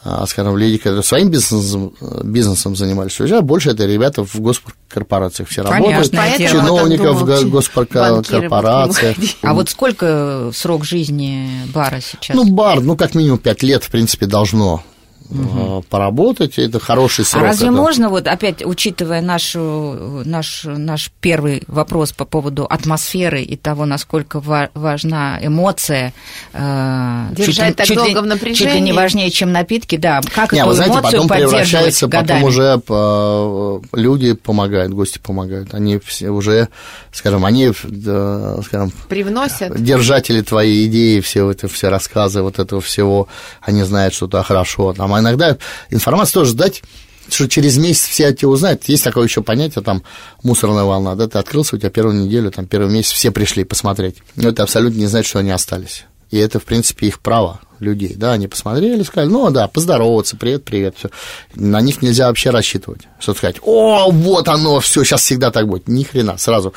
э, 0.04 0.24
скажем, 0.27 0.57
люди, 0.57 0.77
которые 0.77 1.04
своим 1.04 1.30
бизнесом, 1.30 1.94
бизнесом 2.24 2.75
занимались, 2.75 3.13
сейчас 3.13 3.42
больше 3.42 3.71
это 3.71 3.86
ребята 3.86 4.24
в 4.24 4.39
госкорпорациях 4.39 5.50
все 5.50 5.63
Конечно. 5.63 6.04
работают, 6.04 6.51
чиновников 6.51 7.21
в 7.21 7.25
думал, 7.25 7.51
госкорпорациях. 7.51 9.18
банкиры 9.18 9.33
А 9.42 9.54
вот 9.54 9.69
сколько 9.69 10.51
срок 10.54 10.86
жизни 10.86 11.50
бара 11.74 12.00
сейчас? 12.01 12.36
Ну, 12.36 12.45
бар, 12.45 12.81
ну, 12.81 12.95
как 12.95 13.15
минимум 13.15 13.39
5 13.39 13.63
лет, 13.63 13.83
в 13.83 13.89
принципе, 13.89 14.25
должно 14.25 14.83
э, 15.30 15.82
поработать. 15.90 16.58
Это 16.60 16.80
хороший 16.80 17.22
А 17.22 17.26
срок. 17.26 17.44
разве 17.44 17.68
это- 17.68 17.76
можно, 17.76 18.10
вот 18.10 18.28
опять 18.28 18.66
учитывая 18.66 19.22
нашу, 19.22 20.22
наш, 20.26 20.64
наш 20.66 21.12
первый 21.22 21.64
вопрос 21.68 22.12
по 22.12 22.26
поводу 22.26 22.66
атмосферы 22.66 23.42
и 23.42 23.56
того, 23.56 23.86
насколько 23.86 24.40
ва- 24.40 24.70
важна 24.74 25.40
эмоция, 25.42 26.14
э, 26.54 27.28
Держать 27.32 27.76
так 27.76 27.86
чуть, 27.88 27.96
долго 27.98 28.10
ли, 28.10 28.16
в 28.16 28.22
чуть 28.22 28.24
ли 28.26 28.30
напряжении? 28.50 28.80
не 28.82 28.94
важнее, 28.94 29.30
чем 29.32 29.52
напитки, 29.52 29.98
да, 29.98 30.22
как 30.34 30.52
Не, 30.54 30.60
эту 30.60 30.68
вы 30.70 30.74
знаете, 30.76 30.94
эмоцию 31.00 31.22
потом 31.24 31.38
превращается, 31.38 32.08
годами? 32.08 32.40
потом 32.40 32.44
уже 32.50 32.82
э, 32.88 33.80
люди 33.94 34.34
помогают, 34.34 34.94
гости 34.94 35.19
помогают. 35.19 35.74
Они 35.74 36.00
все 36.00 36.30
уже, 36.30 36.69
скажем, 37.12 37.46
они, 37.46 37.72
скажем, 37.74 38.92
Привносят. 39.10 39.81
держатели 39.81 40.42
твоей 40.42 40.88
идеи, 40.88 41.19
все 41.19 41.50
это, 41.50 41.68
все 41.68 41.90
рассказы 41.90 42.42
вот 42.42 42.60
этого 42.60 42.81
всего, 42.81 43.28
они 43.62 43.84
знают, 43.84 44.14
что 44.14 44.28
это 44.28 44.44
хорошо. 44.44 44.94
Там, 44.94 45.14
а 45.18 45.21
иногда 45.21 45.57
информацию 45.90 46.44
тоже 46.44 46.54
дать, 46.54 46.83
что 47.30 47.47
через 47.47 47.78
месяц 47.78 48.06
все 48.06 48.28
о 48.28 48.33
тебе 48.33 48.47
узнают. 48.47 48.83
Есть 48.86 49.04
такое 49.04 49.26
еще 49.26 49.42
понятие, 49.42 49.83
там, 49.83 50.04
мусорная 50.44 50.83
волна, 50.83 51.16
да, 51.16 51.28
ты 51.28 51.38
открылся, 51.38 51.76
у 51.76 51.80
тебя 51.80 51.90
первую 51.90 52.16
неделю, 52.16 52.52
там, 52.52 52.66
первый 52.68 52.92
месяц 52.92 53.12
все 53.12 53.31
пришли 53.31 53.64
посмотреть. 53.64 54.18
Но 54.36 54.50
это 54.50 54.64
абсолютно 54.64 54.97
не 54.97 55.07
значит, 55.07 55.30
что 55.30 55.40
они 55.40 55.52
остались. 55.52 56.06
И 56.31 56.38
это, 56.38 56.59
в 56.59 56.64
принципе, 56.64 57.07
их 57.07 57.19
право 57.19 57.62
людей, 57.80 58.14
да, 58.16 58.33
они 58.33 58.47
посмотрели, 58.47 59.04
сказали, 59.04 59.30
ну, 59.30 59.50
да, 59.50 59.68
поздороваться, 59.68 60.36
привет, 60.36 60.66
привет, 60.66 60.95
все. 60.97 61.09
На 61.56 61.80
них 61.80 62.02
нельзя 62.02 62.28
вообще 62.28 62.50
рассчитывать, 62.50 63.02
что 63.19 63.33
сказать, 63.33 63.57
о, 63.62 64.09
вот 64.12 64.47
оно, 64.47 64.80
все, 64.80 65.04
сейчас 65.04 65.21
всегда 65.21 65.52
так 65.52 65.68
будет. 65.68 65.88
Ни 65.88 66.04
хрена, 66.04 66.38
сразу 66.38 66.74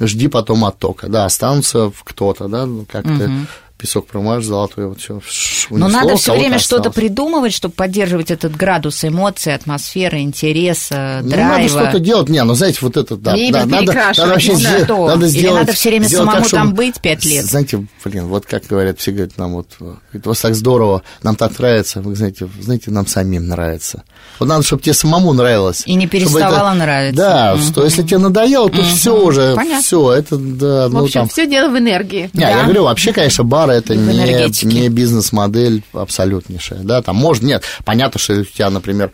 жди 0.00 0.28
потом 0.28 0.64
оттока, 0.64 1.08
да, 1.08 1.24
останутся 1.24 1.92
кто-то, 2.02 2.48
да, 2.48 2.66
ну, 2.66 2.86
как 2.90 3.04
песок 3.84 4.06
промажешь, 4.06 4.46
золотой, 4.48 4.86
вот 4.86 4.98
все. 4.98 5.20
Но 5.68 5.88
надо 5.88 6.16
все 6.16 6.32
время 6.34 6.58
что-то 6.58 6.90
придумывать, 6.90 7.52
чтобы 7.52 7.74
поддерживать 7.74 8.30
этот 8.30 8.56
градус 8.56 9.04
эмоций, 9.04 9.54
атмосферы, 9.54 10.20
интереса, 10.20 11.20
Ну, 11.22 11.28
драйва. 11.30 11.48
надо 11.58 11.68
что-то 11.68 11.98
делать. 11.98 12.30
Не, 12.30 12.42
ну, 12.44 12.54
знаете, 12.54 12.78
вот 12.80 12.96
это, 12.96 13.16
да. 13.16 13.34
Мебель 13.34 13.52
да 13.52 13.66
надо, 13.66 13.92
надо 13.92 14.26
вообще 14.26 14.54
не 14.54 14.60
знаю, 14.60 14.84
сделать, 14.84 14.84
что. 14.84 15.08
надо 15.08 15.26
Или 15.26 15.38
сделать, 15.38 15.58
надо 15.60 15.72
всё 15.74 15.88
время 15.90 16.04
сделать 16.06 16.24
самому 16.26 16.42
так, 16.44 16.50
там 16.50 16.66
чтобы- 16.68 16.76
быть 16.76 17.00
пять 17.02 17.24
лет? 17.26 17.44
Знаете, 17.44 17.86
блин, 18.04 18.26
вот 18.28 18.46
как 18.46 18.66
говорят, 18.66 18.98
все 18.98 19.10
говорят 19.12 19.36
нам, 19.36 19.52
вот, 19.52 19.66
у 19.80 20.28
вас 20.28 20.40
так 20.40 20.54
здорово, 20.54 21.02
нам 21.22 21.36
так 21.36 21.58
нравится, 21.58 22.00
вы 22.00 22.14
знаете, 22.16 22.48
знаете, 22.62 22.90
нам 22.90 23.06
самим 23.06 23.46
нравится. 23.48 24.02
Вот 24.38 24.48
надо, 24.48 24.62
чтобы 24.62 24.82
тебе 24.82 24.94
самому 24.94 25.34
нравилось. 25.34 25.82
И 25.84 25.94
не 25.94 26.06
переставало 26.06 26.72
нравиться. 26.72 27.16
Да, 27.22 27.56
что 27.58 27.84
если 27.84 28.02
тебе 28.02 28.16
надоело, 28.18 28.70
то 28.70 28.82
все 28.82 29.14
уже, 29.22 29.54
Понятно. 29.54 29.82
все, 29.82 30.10
это, 30.12 30.36
да, 30.38 30.88
В 30.88 30.92
ну, 30.94 31.04
общем, 31.04 31.20
там... 31.20 31.28
все 31.28 31.46
дело 31.46 31.68
в 31.68 31.78
энергии. 31.78 32.30
Не, 32.32 32.40
я 32.44 32.62
говорю, 32.64 32.84
вообще, 32.84 33.12
конечно, 33.12 33.44
бары 33.44 33.73
это 33.74 33.94
не, 33.94 34.64
не 34.64 34.88
бизнес-модель 34.88 35.82
абсолютнейшая, 35.92 36.80
да, 36.80 37.02
там 37.02 37.16
можно, 37.16 37.46
нет, 37.46 37.64
понятно, 37.84 38.18
что 38.20 38.34
у 38.34 38.44
тебя, 38.44 38.70
например, 38.70 39.12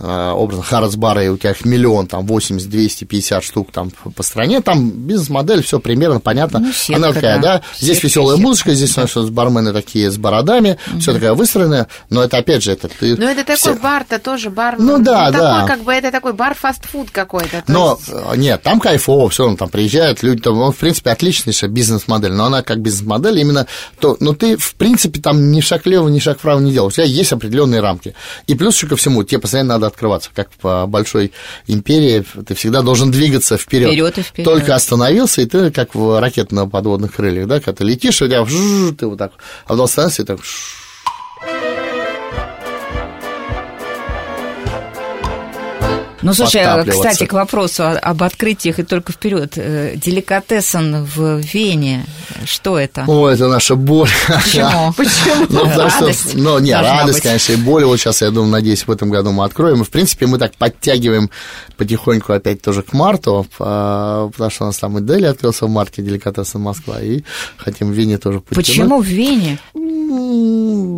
образно 0.00 0.64
Харрисбара, 0.64 1.24
и 1.24 1.28
у 1.28 1.36
тебя 1.36 1.52
их 1.52 1.64
миллион, 1.64 2.06
там 2.06 2.26
80, 2.26 2.68
250 2.68 3.44
штук 3.44 3.70
там 3.70 3.90
по 3.90 4.22
стране, 4.22 4.60
там 4.60 4.90
бизнес-модель, 4.90 5.62
все 5.62 5.78
примерно 5.78 6.20
понятно. 6.20 6.58
Ну, 6.58 6.72
сетка, 6.72 6.96
Она 6.96 7.12
такая, 7.12 7.36
да, 7.40 7.58
да 7.58 7.62
здесь 7.78 8.02
веселая 8.02 8.36
музыка, 8.36 8.74
здесь 8.74 8.94
да. 8.94 9.06
что 9.06 9.22
бармены 9.28 9.72
такие 9.72 10.10
с 10.10 10.16
бородами, 10.16 10.78
угу. 10.90 11.00
все 11.00 11.12
такая 11.12 11.34
выстроенная, 11.34 11.86
но 12.10 12.24
это 12.24 12.38
опять 12.38 12.62
же 12.64 12.72
это 12.72 12.88
ты. 12.88 13.16
Ну 13.16 13.26
это 13.26 13.44
такой 13.44 13.78
бар-то 13.78 14.18
тоже 14.18 14.50
бар. 14.50 14.76
Ну 14.78 14.98
да, 14.98 15.26
ну, 15.26 15.38
да. 15.38 15.60
Такой, 15.60 15.68
как 15.76 15.84
бы 15.84 15.92
это 15.92 16.10
такой 16.10 16.32
бар 16.32 16.54
фастфуд 16.54 17.10
какой-то. 17.10 17.62
Но 17.68 17.98
есть... 17.98 18.10
Э, 18.12 18.36
нет, 18.36 18.62
там 18.62 18.80
кайфово, 18.80 19.28
все, 19.28 19.46
он 19.46 19.56
там 19.56 19.68
приезжает, 19.68 20.22
люди 20.22 20.42
там, 20.42 20.58
он 20.58 20.72
в 20.72 20.76
принципе 20.76 21.10
отличнейшая 21.10 21.70
бизнес-модель, 21.70 22.32
но 22.32 22.46
она 22.46 22.62
как 22.62 22.80
бизнес-модель 22.80 23.38
именно 23.38 23.66
то, 24.00 24.16
но 24.20 24.34
ты 24.34 24.56
в 24.56 24.74
принципе 24.74 25.20
там 25.20 25.52
ни 25.52 25.60
шаг 25.60 25.84
влево, 25.84 26.08
ни 26.08 26.18
шаг 26.18 26.38
вправо 26.38 26.60
не 26.60 26.72
делаешь, 26.72 26.94
у 26.94 26.96
тебя 26.96 27.04
есть 27.04 27.32
определенные 27.32 27.80
рамки. 27.80 28.14
И 28.46 28.54
плюс 28.54 28.76
еще 28.76 28.86
ко 28.88 28.96
всему, 28.96 29.22
тебе 29.22 29.40
постоянно 29.40 29.74
надо 29.74 29.83
надо 29.84 29.92
открываться. 29.94 30.30
Как 30.34 30.50
по 30.50 30.86
большой 30.86 31.32
империи, 31.66 32.24
ты 32.46 32.54
всегда 32.54 32.82
должен 32.82 33.10
двигаться 33.10 33.56
вперед. 33.56 33.90
Вперед 33.90 34.18
и 34.18 34.22
вперед. 34.22 34.44
Только 34.44 34.74
остановился, 34.74 35.42
и 35.42 35.46
ты 35.46 35.70
как 35.70 35.94
в 35.94 36.20
ракете 36.20 36.54
на 36.54 36.68
подводных 36.68 37.14
крыльях, 37.14 37.46
да, 37.46 37.60
когда 37.60 37.72
ты 37.72 37.84
летишь, 37.84 38.20
и 38.20 38.24
у 38.24 38.28
тебя 38.28 38.44
ты 38.96 39.06
вот 39.06 39.18
так, 39.18 39.32
а 39.64 39.68
потом 39.68 39.84
остановился, 39.84 40.22
и 40.22 40.24
так 40.24 40.40
Ну, 46.24 46.32
слушай, 46.32 46.62
а, 46.62 46.82
кстати, 46.84 47.26
к 47.26 47.34
вопросу 47.34 47.84
об 47.84 48.22
открытиях 48.22 48.78
и 48.78 48.82
только 48.82 49.12
вперед. 49.12 49.52
Э, 49.56 49.92
деликатесен 49.94 51.04
в 51.04 51.40
Вене, 51.40 52.06
что 52.46 52.78
это? 52.78 53.04
О, 53.06 53.28
это 53.28 53.46
наша 53.46 53.74
боль. 53.74 54.08
Почему? 54.26 54.92
Почему? 54.96 55.46
Ну, 55.50 55.64
радость. 55.64 56.30
Что, 56.30 56.38
ну, 56.38 56.58
не, 56.60 56.72
радость, 56.72 57.18
быть. 57.18 57.22
конечно, 57.24 57.52
и 57.52 57.56
боль. 57.56 57.84
Вот 57.84 57.98
сейчас, 57.98 58.22
я 58.22 58.30
думаю, 58.30 58.52
надеюсь, 58.52 58.86
в 58.86 58.90
этом 58.90 59.10
году 59.10 59.32
мы 59.32 59.44
откроем. 59.44 59.82
И, 59.82 59.84
в 59.84 59.90
принципе, 59.90 60.26
мы 60.26 60.38
так 60.38 60.54
подтягиваем 60.56 61.30
потихоньку 61.76 62.32
опять 62.32 62.62
тоже 62.62 62.82
к 62.82 62.94
марту, 62.94 63.46
а, 63.58 64.30
потому 64.30 64.50
что 64.50 64.64
у 64.64 64.66
нас 64.68 64.78
там 64.78 64.98
и 64.98 65.02
Дели 65.02 65.26
открылся 65.26 65.66
в 65.66 65.68
марте, 65.68 66.00
деликатесен 66.00 66.60
Москва, 66.60 67.02
и 67.02 67.22
хотим 67.58 67.90
в 67.90 67.92
Вене 67.92 68.16
тоже 68.16 68.40
подтянуть. 68.40 68.66
Почему 68.66 69.02
в 69.02 69.06
Вене? 69.06 69.58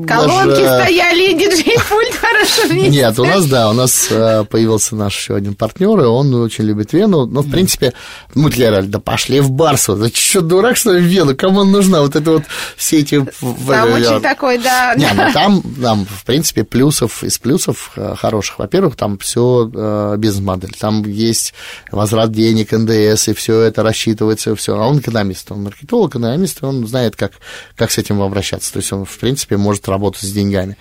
Колонки 0.07 0.63
даже... 0.63 0.83
стояли, 0.85 1.33
диджей-пульт 1.33 2.15
хорошо 2.15 2.69
вместе. 2.69 2.91
Нет, 2.91 3.19
у 3.19 3.25
нас, 3.25 3.47
да, 3.47 3.71
у 3.71 3.73
нас 3.73 4.09
э, 4.11 4.45
появился 4.45 4.95
наш 4.95 5.16
еще 5.17 5.35
один 5.35 5.55
партнер, 5.55 5.99
и 6.01 6.05
он 6.05 6.35
очень 6.35 6.65
любит 6.65 6.93
Вену. 6.93 7.27
Но, 7.27 7.43
в 7.43 7.51
принципе, 7.51 7.93
мы 8.35 8.51
для 8.51 8.83
да 8.83 9.01
пошли 9.01 9.41
в 9.41 9.51
Барсу. 9.51 9.97
Да 9.97 10.09
что, 10.09 10.41
дурак, 10.41 10.77
что 10.77 10.93
ли, 10.93 11.01
в 11.01 11.05
Вену? 11.05 11.35
Кому 11.37 11.65
нужна 11.65 12.01
вот 12.01 12.17
это 12.17 12.33
вот 12.33 12.43
все 12.77 13.01
эти... 13.01 13.25
Там 13.67 13.93
очень 13.93 14.21
такой, 14.21 14.59
да. 14.59 14.95
Не, 14.97 15.13
ну 15.13 15.33
там, 15.33 15.63
там, 15.81 16.07
в 16.07 16.25
принципе, 16.25 16.65
плюсов, 16.65 17.25
из 17.25 17.39
плюсов 17.39 17.93
э, 17.97 18.15
хороших. 18.17 18.59
Во-первых, 18.59 18.97
там 18.97 19.19
все 19.19 19.71
э, 19.73 20.15
бизнес-модель. 20.19 20.75
Там 20.79 21.05
есть 21.05 21.55
возврат 21.91 22.33
денег, 22.33 22.73
НДС, 22.73 23.29
и 23.29 23.35
все 23.35 23.61
это 23.61 23.83
рассчитывается, 23.83 24.55
все. 24.55 24.77
А 24.77 24.87
он 24.87 24.99
экономист, 24.99 25.51
он 25.51 25.65
маркетолог, 25.65 26.11
экономист, 26.11 26.63
он 26.63 26.87
знает, 26.87 27.17
как, 27.17 27.33
как 27.77 27.91
с 27.91 27.99
этим 27.99 28.21
обращаться. 28.21 28.73
То 28.73 28.79
есть 28.79 28.93
он, 28.93 29.05
в 29.05 29.19
принципе, 29.19 29.57
может 29.57 29.89
работать 29.89 30.23
с 30.23 30.33
деньгами. 30.33 30.77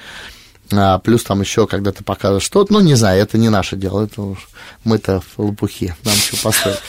А, 0.72 0.98
плюс 1.00 1.24
там 1.24 1.42
еще, 1.42 1.68
когда 1.68 1.92
ты 1.92 2.04
показываешь 2.04 2.44
что-то, 2.44 2.74
ну, 2.74 2.80
не 2.80 2.96
знаю, 2.96 3.22
это 3.22 3.38
не 3.38 3.50
наше 3.50 3.76
дело, 3.76 4.06
это 4.06 4.22
уж 4.22 4.50
мы-то 4.84 5.22
лопухи, 5.38 5.94
нам 6.04 6.16
что 6.16 6.42
поставить. 6.42 6.80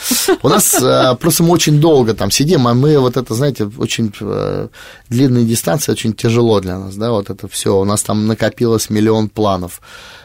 У 0.41 0.49
нас 0.49 0.75
а, 0.81 1.13
просто 1.15 1.43
мы 1.43 1.51
очень 1.51 1.79
долго 1.79 2.15
там 2.15 2.31
сидим, 2.31 2.67
а 2.67 2.73
мы 2.73 2.97
вот 2.97 3.17
это, 3.17 3.35
знаете, 3.35 3.69
очень 3.77 4.11
а, 4.21 4.69
длинные 5.09 5.45
дистанции, 5.45 5.91
очень 5.91 6.13
тяжело 6.13 6.59
для 6.59 6.79
нас, 6.79 6.95
да, 6.95 7.11
вот 7.11 7.29
это 7.29 7.47
все. 7.47 7.79
У 7.79 7.85
нас 7.85 8.01
там 8.01 8.25
накопилось 8.25 8.89
миллион 8.89 9.29
планов, 9.29 9.81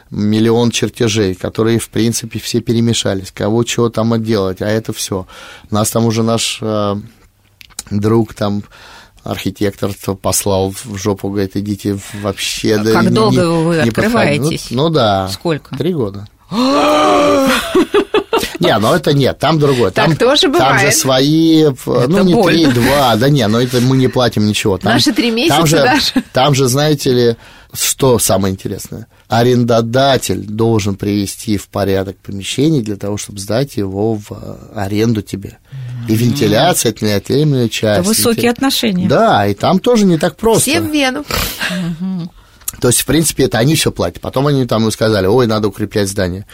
миллион 0.09 0.71
чертежей, 0.71 1.35
которые, 1.35 1.77
в 1.77 1.89
принципе, 1.89 2.39
все 2.39 2.59
перемешались, 2.59 3.31
кого 3.31 3.63
чего 3.63 3.89
там 3.89 4.13
отделать, 4.13 4.63
а 4.63 4.67
это 4.67 4.93
все. 4.93 5.27
У 5.69 5.75
нас 5.75 5.91
там 5.91 6.05
уже 6.05 6.23
наш 6.23 6.57
а, 6.61 6.99
друг 7.91 8.33
там 8.33 8.63
архитектор 9.23 9.91
послал 10.21 10.71
в 10.71 10.97
жопу, 10.97 11.29
говорит, 11.29 11.55
идите 11.55 11.97
вообще... 12.21 12.75
А 12.75 12.83
да, 12.83 12.91
как 12.91 13.11
долго 13.11 13.41
не, 13.41 13.47
вы 13.47 13.75
не 13.75 13.89
открываетесь? 13.89 14.67
Ну, 14.69 14.83
ну 14.83 14.89
да. 14.89 15.27
Сколько? 15.29 15.75
Три 15.75 15.93
года. 15.93 16.27
Не, 18.59 18.77
ну 18.79 18.93
это 18.93 19.13
нет, 19.13 19.39
там 19.39 19.59
другое. 19.59 19.91
Там, 19.91 20.11
так 20.11 20.19
тоже 20.19 20.47
бывает. 20.47 20.79
Там 20.79 20.79
же 20.79 20.91
свои, 20.93 21.63
это 21.63 22.07
ну 22.07 22.23
не 22.23 22.43
три, 22.43 22.65
два, 22.67 23.15
да 23.17 23.27
не, 23.27 23.45
но 23.47 23.59
это 23.61 23.81
мы 23.81 23.97
не 23.97 24.07
платим 24.07 24.45
ничего. 24.45 24.77
Там, 24.77 24.93
Наши 24.93 25.11
три 25.11 25.31
месяца 25.31 25.57
там 25.57 25.67
же, 25.67 25.75
даже. 25.77 26.13
Там 26.31 26.55
же, 26.55 26.67
знаете 26.67 27.11
ли, 27.11 27.35
что 27.73 28.19
самое 28.19 28.53
интересное? 28.53 29.07
Арендодатель 29.27 30.45
должен 30.45 30.95
привести 30.95 31.57
в 31.57 31.67
порядок 31.67 32.17
помещение 32.17 32.81
для 32.81 32.95
того, 32.95 33.17
чтобы 33.17 33.39
сдать 33.39 33.75
его 33.75 34.15
в 34.15 34.59
аренду 34.75 35.21
тебе. 35.21 35.57
И 36.07 36.15
вентиляция 36.15 36.91
это 36.91 37.05
неотъемлемая 37.05 37.69
часть. 37.69 38.01
Это 38.01 38.07
высокие 38.07 38.51
отношения. 38.51 39.07
Да, 39.07 39.47
и 39.47 39.53
там 39.53 39.79
тоже 39.79 40.05
не 40.05 40.17
так 40.17 40.35
просто. 40.37 40.69
Все 40.69 40.81
в 40.81 40.91
Вену. 40.91 41.23
То 42.81 42.87
есть, 42.89 43.01
в 43.01 43.05
принципе, 43.05 43.45
это 43.45 43.59
они 43.59 43.75
все 43.75 43.91
платят. 43.91 44.21
Потом 44.21 44.47
они 44.47 44.65
там 44.65 44.89
сказали, 44.91 45.27
ой, 45.27 45.47
надо 45.47 45.67
укреплять 45.67 46.09
здание. 46.09 46.45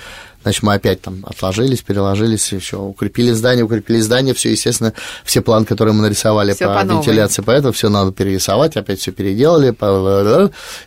Значит, 0.43 0.63
мы 0.63 0.74
опять 0.74 1.01
там 1.01 1.25
отложились, 1.27 1.81
переложились, 1.81 2.53
и 2.53 2.60
все, 2.60 2.79
укрепили 2.81 3.31
здание, 3.31 3.65
укрепили 3.65 4.00
здание, 4.00 4.34
все, 4.34 4.51
естественно, 4.51 4.93
все 5.24 5.41
планы, 5.41 5.65
которые 5.65 5.93
мы 5.93 6.03
нарисовали 6.03 6.53
всё 6.53 6.67
по, 6.67 6.86
по 6.86 6.86
вентиляции, 6.86 7.41
по 7.41 7.51
этому, 7.51 7.74
все 7.74 7.89
надо 7.89 8.12
перерисовать, 8.12 8.77
опять 8.77 9.00
все 9.00 9.12
переделали, 9.12 9.69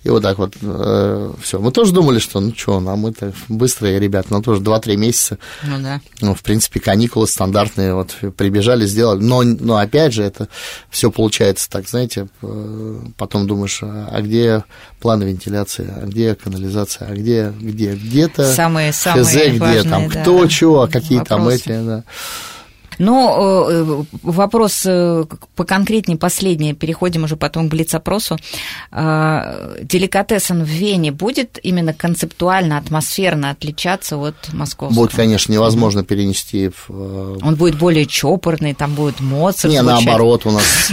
и 0.04 0.08
вот 0.08 0.22
так 0.22 0.38
вот 0.38 0.54
э, 0.60 1.32
все. 1.42 1.58
Мы 1.58 1.70
тоже 1.70 1.92
думали, 1.92 2.18
что, 2.18 2.40
ну 2.40 2.54
что, 2.56 2.80
нам 2.80 3.06
это 3.06 3.32
быстрые 3.48 4.00
ребята, 4.00 4.28
ну 4.30 4.42
тоже 4.42 4.62
2-3 4.62 4.96
месяца. 4.96 5.38
Ну 5.62 5.78
да. 5.82 6.00
Ну, 6.20 6.34
в 6.34 6.42
принципе, 6.42 6.80
каникулы 6.80 7.26
стандартные, 7.26 7.94
вот 7.94 8.14
прибежали, 8.36 8.86
сделали. 8.86 9.20
Но, 9.22 9.42
но 9.42 9.76
опять 9.76 10.12
же, 10.12 10.22
это 10.22 10.48
все 10.90 11.10
получается 11.10 11.68
так, 11.68 11.88
знаете, 11.88 12.28
э, 12.42 12.98
потом 13.16 13.46
думаешь, 13.46 13.80
а 13.82 14.20
где 14.20 14.64
планы 15.00 15.24
вентиляции, 15.24 15.92
а 15.94 16.06
где 16.06 16.34
канализация, 16.34 17.08
а 17.08 17.14
где, 17.14 17.52
где, 17.60 17.92
где-то... 17.92 18.50
Самые-самые 18.52 19.24
где 19.50 19.58
важные, 19.58 19.82
там, 19.84 20.08
да, 20.08 20.20
кто, 20.22 20.46
чего, 20.46 20.88
какие 20.90 21.18
вопросы. 21.18 21.28
там 21.28 21.48
эти, 21.48 21.86
да. 21.86 22.04
Но 23.02 23.66
э, 23.68 24.04
вопрос 24.22 24.82
э, 24.86 25.24
поконкретнее, 25.56 26.16
последний, 26.16 26.72
переходим 26.72 27.24
уже 27.24 27.34
потом 27.34 27.68
к 27.68 27.70
блиц-опросу. 27.72 28.38
Э, 28.92 29.76
деликатесен 29.82 30.62
в 30.62 30.68
Вене 30.68 31.10
будет 31.10 31.58
именно 31.64 31.94
концептуально, 31.94 32.78
атмосферно 32.78 33.50
отличаться 33.50 34.16
от 34.18 34.36
московского? 34.52 35.00
Будет, 35.02 35.16
конечно, 35.16 35.52
невозможно 35.52 36.04
перенести. 36.04 36.68
В... 36.68 37.38
Он 37.44 37.56
будет 37.56 37.76
более 37.76 38.06
чопорный, 38.06 38.72
там 38.72 38.94
будет 38.94 39.18
Моцарт 39.18 39.72
Не, 39.72 39.80
звучать. 39.80 40.04
наоборот, 40.04 40.46
у 40.46 40.52
нас, 40.52 40.92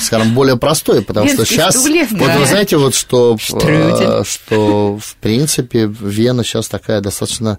скажем, 0.06 0.32
более 0.32 0.56
простой, 0.56 1.02
потому 1.02 1.28
что 1.28 1.44
сейчас... 1.44 1.76
Вот 1.76 2.30
вы 2.34 2.46
знаете, 2.46 2.78
вот 2.78 2.94
что, 2.94 3.36
что 3.36 4.96
в 4.96 5.16
принципе 5.16 5.84
Вена 5.86 6.42
сейчас 6.44 6.66
такая 6.68 7.02
достаточно 7.02 7.58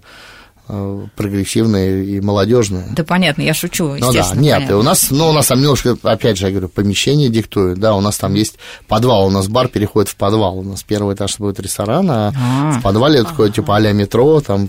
прогрессивная 1.16 2.02
и 2.02 2.20
молодежная. 2.20 2.86
Да 2.90 3.02
понятно, 3.02 3.42
я 3.42 3.54
шучу, 3.54 3.96
Ну 3.98 4.12
да, 4.12 4.32
нет, 4.34 4.56
понятно. 4.56 4.78
у 4.78 4.82
нас, 4.82 5.10
ну, 5.10 5.28
у 5.28 5.32
нас 5.32 5.46
там 5.46 5.60
немножко, 5.60 5.96
опять 6.02 6.36
же, 6.36 6.46
я 6.46 6.50
говорю, 6.50 6.68
помещение 6.68 7.30
диктует, 7.30 7.78
да, 7.78 7.94
у 7.94 8.00
нас 8.00 8.18
там 8.18 8.34
есть 8.34 8.58
подвал, 8.86 9.26
у 9.26 9.30
нас 9.30 9.48
бар 9.48 9.68
переходит 9.68 10.10
в 10.10 10.16
подвал, 10.16 10.58
у 10.58 10.62
нас 10.62 10.82
первый 10.82 11.14
этаж 11.14 11.38
будет 11.38 11.58
ресторан, 11.60 12.10
а, 12.10 12.32
а. 12.36 12.72
в 12.78 12.82
подвале 12.82 13.24
такое, 13.24 13.50
типа, 13.50 13.76
а 13.76 13.92
метро, 13.92 14.40
там 14.40 14.68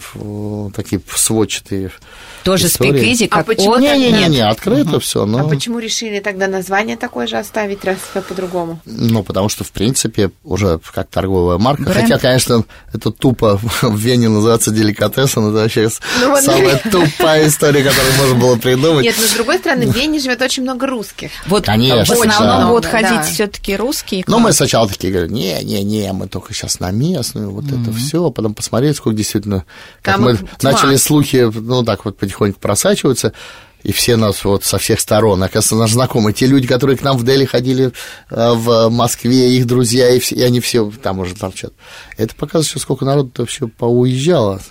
такие 0.74 1.02
сводчатые 1.14 1.92
тоже 2.44 2.68
спикизи, 2.68 3.26
а 3.26 3.38
как 3.38 3.46
почему 3.46 3.74
от... 3.74 3.82
Не-не-не, 3.82 4.42
открыто 4.42 4.92
угу. 4.92 5.00
все. 5.00 5.26
Но... 5.26 5.40
А 5.40 5.50
почему 5.50 5.80
решили 5.80 6.20
тогда 6.20 6.48
название 6.48 6.98
такое 6.98 7.28
же 7.28 7.38
оставить, 7.38 7.84
раз 7.84 7.98
по-другому? 8.14 8.80
Ну, 8.86 9.24
потому 9.24 9.50
что, 9.50 9.64
в 9.64 9.72
принципе, 9.72 10.32
уже 10.44 10.80
как 10.94 11.10
торговая 11.10 11.58
марка. 11.58 11.84
Бренд? 11.84 12.02
Хотя, 12.02 12.18
конечно, 12.18 12.64
это 12.94 13.12
тупо 13.12 13.60
в 13.82 13.98
Вене 13.98 14.30
называется 14.30 14.72
деликатесом, 14.72 15.50
это 15.50 15.60
вообще 15.60 15.90
ну, 16.22 16.30
вот... 16.30 16.44
самая 16.44 16.82
тупая 16.92 17.48
история, 17.48 17.84
которую 17.84 18.14
можно 18.16 18.36
было 18.36 18.56
придумать. 18.58 19.04
Нет, 19.04 19.16
но 19.20 19.28
с 19.28 19.34
другой 19.34 19.60
стороны, 19.60 19.88
в 19.88 19.96
Вене 19.96 20.20
живет 20.20 20.42
очень 20.42 20.64
много 20.64 20.88
русских. 20.88 21.32
Вот 21.48 21.66
Конечно, 21.66 22.16
в 22.16 22.22
основном 22.22 22.62
да. 22.62 22.68
будут 22.68 22.86
ходить 22.86 23.10
да. 23.10 23.24
все-таки 23.24 23.76
русские. 23.76 24.24
Ну, 24.28 24.40
мы 24.40 24.54
сначала 24.54 24.88
такие 24.88 25.12
говорим, 25.12 25.34
не-не-не, 25.34 26.12
мы 26.14 26.28
только 26.28 26.54
сейчас 26.54 26.80
на 26.80 26.92
местную, 26.92 27.52
вот 27.52 27.66
mm-hmm. 27.66 27.84
это 27.84 27.94
все, 27.94 28.30
потом 28.30 28.54
посмотреть, 28.54 28.98
сколько 28.98 29.18
действительно, 29.18 29.66
как 30.02 30.16
Там 30.16 30.24
мы 30.24 30.38
тьма. 30.38 30.72
начали 30.72 30.96
слухи, 30.96 31.50
ну, 31.54 31.84
так 31.84 32.06
вот 32.06 32.18
потихоньку 32.30 32.60
просачиваются, 32.60 33.34
и 33.84 33.92
все 33.92 34.18
нас 34.18 34.44
вот 34.44 34.66
со 34.66 34.78
всех 34.78 35.00
сторон, 35.00 35.42
оказывается, 35.42 35.76
наши 35.76 35.94
знакомые, 35.94 36.34
те 36.34 36.46
люди, 36.48 36.68
которые 36.68 36.98
к 36.98 37.02
нам 37.02 37.18
в 37.18 37.24
Дели 37.24 37.46
ходили 37.46 37.92
э, 38.30 38.52
в 38.54 38.90
Москве, 38.90 39.56
их 39.56 39.66
друзья, 39.66 40.10
и, 40.10 40.20
все, 40.20 40.36
и 40.36 40.42
они 40.42 40.60
все 40.60 40.92
там 41.02 41.20
уже 41.20 41.34
торчат. 41.34 41.72
Это 42.18 42.36
показывает, 42.36 42.68
что 42.68 42.80
сколько 42.80 43.06
народу 43.06 43.32
вообще 43.38 43.68
поуезжало. 43.68 44.62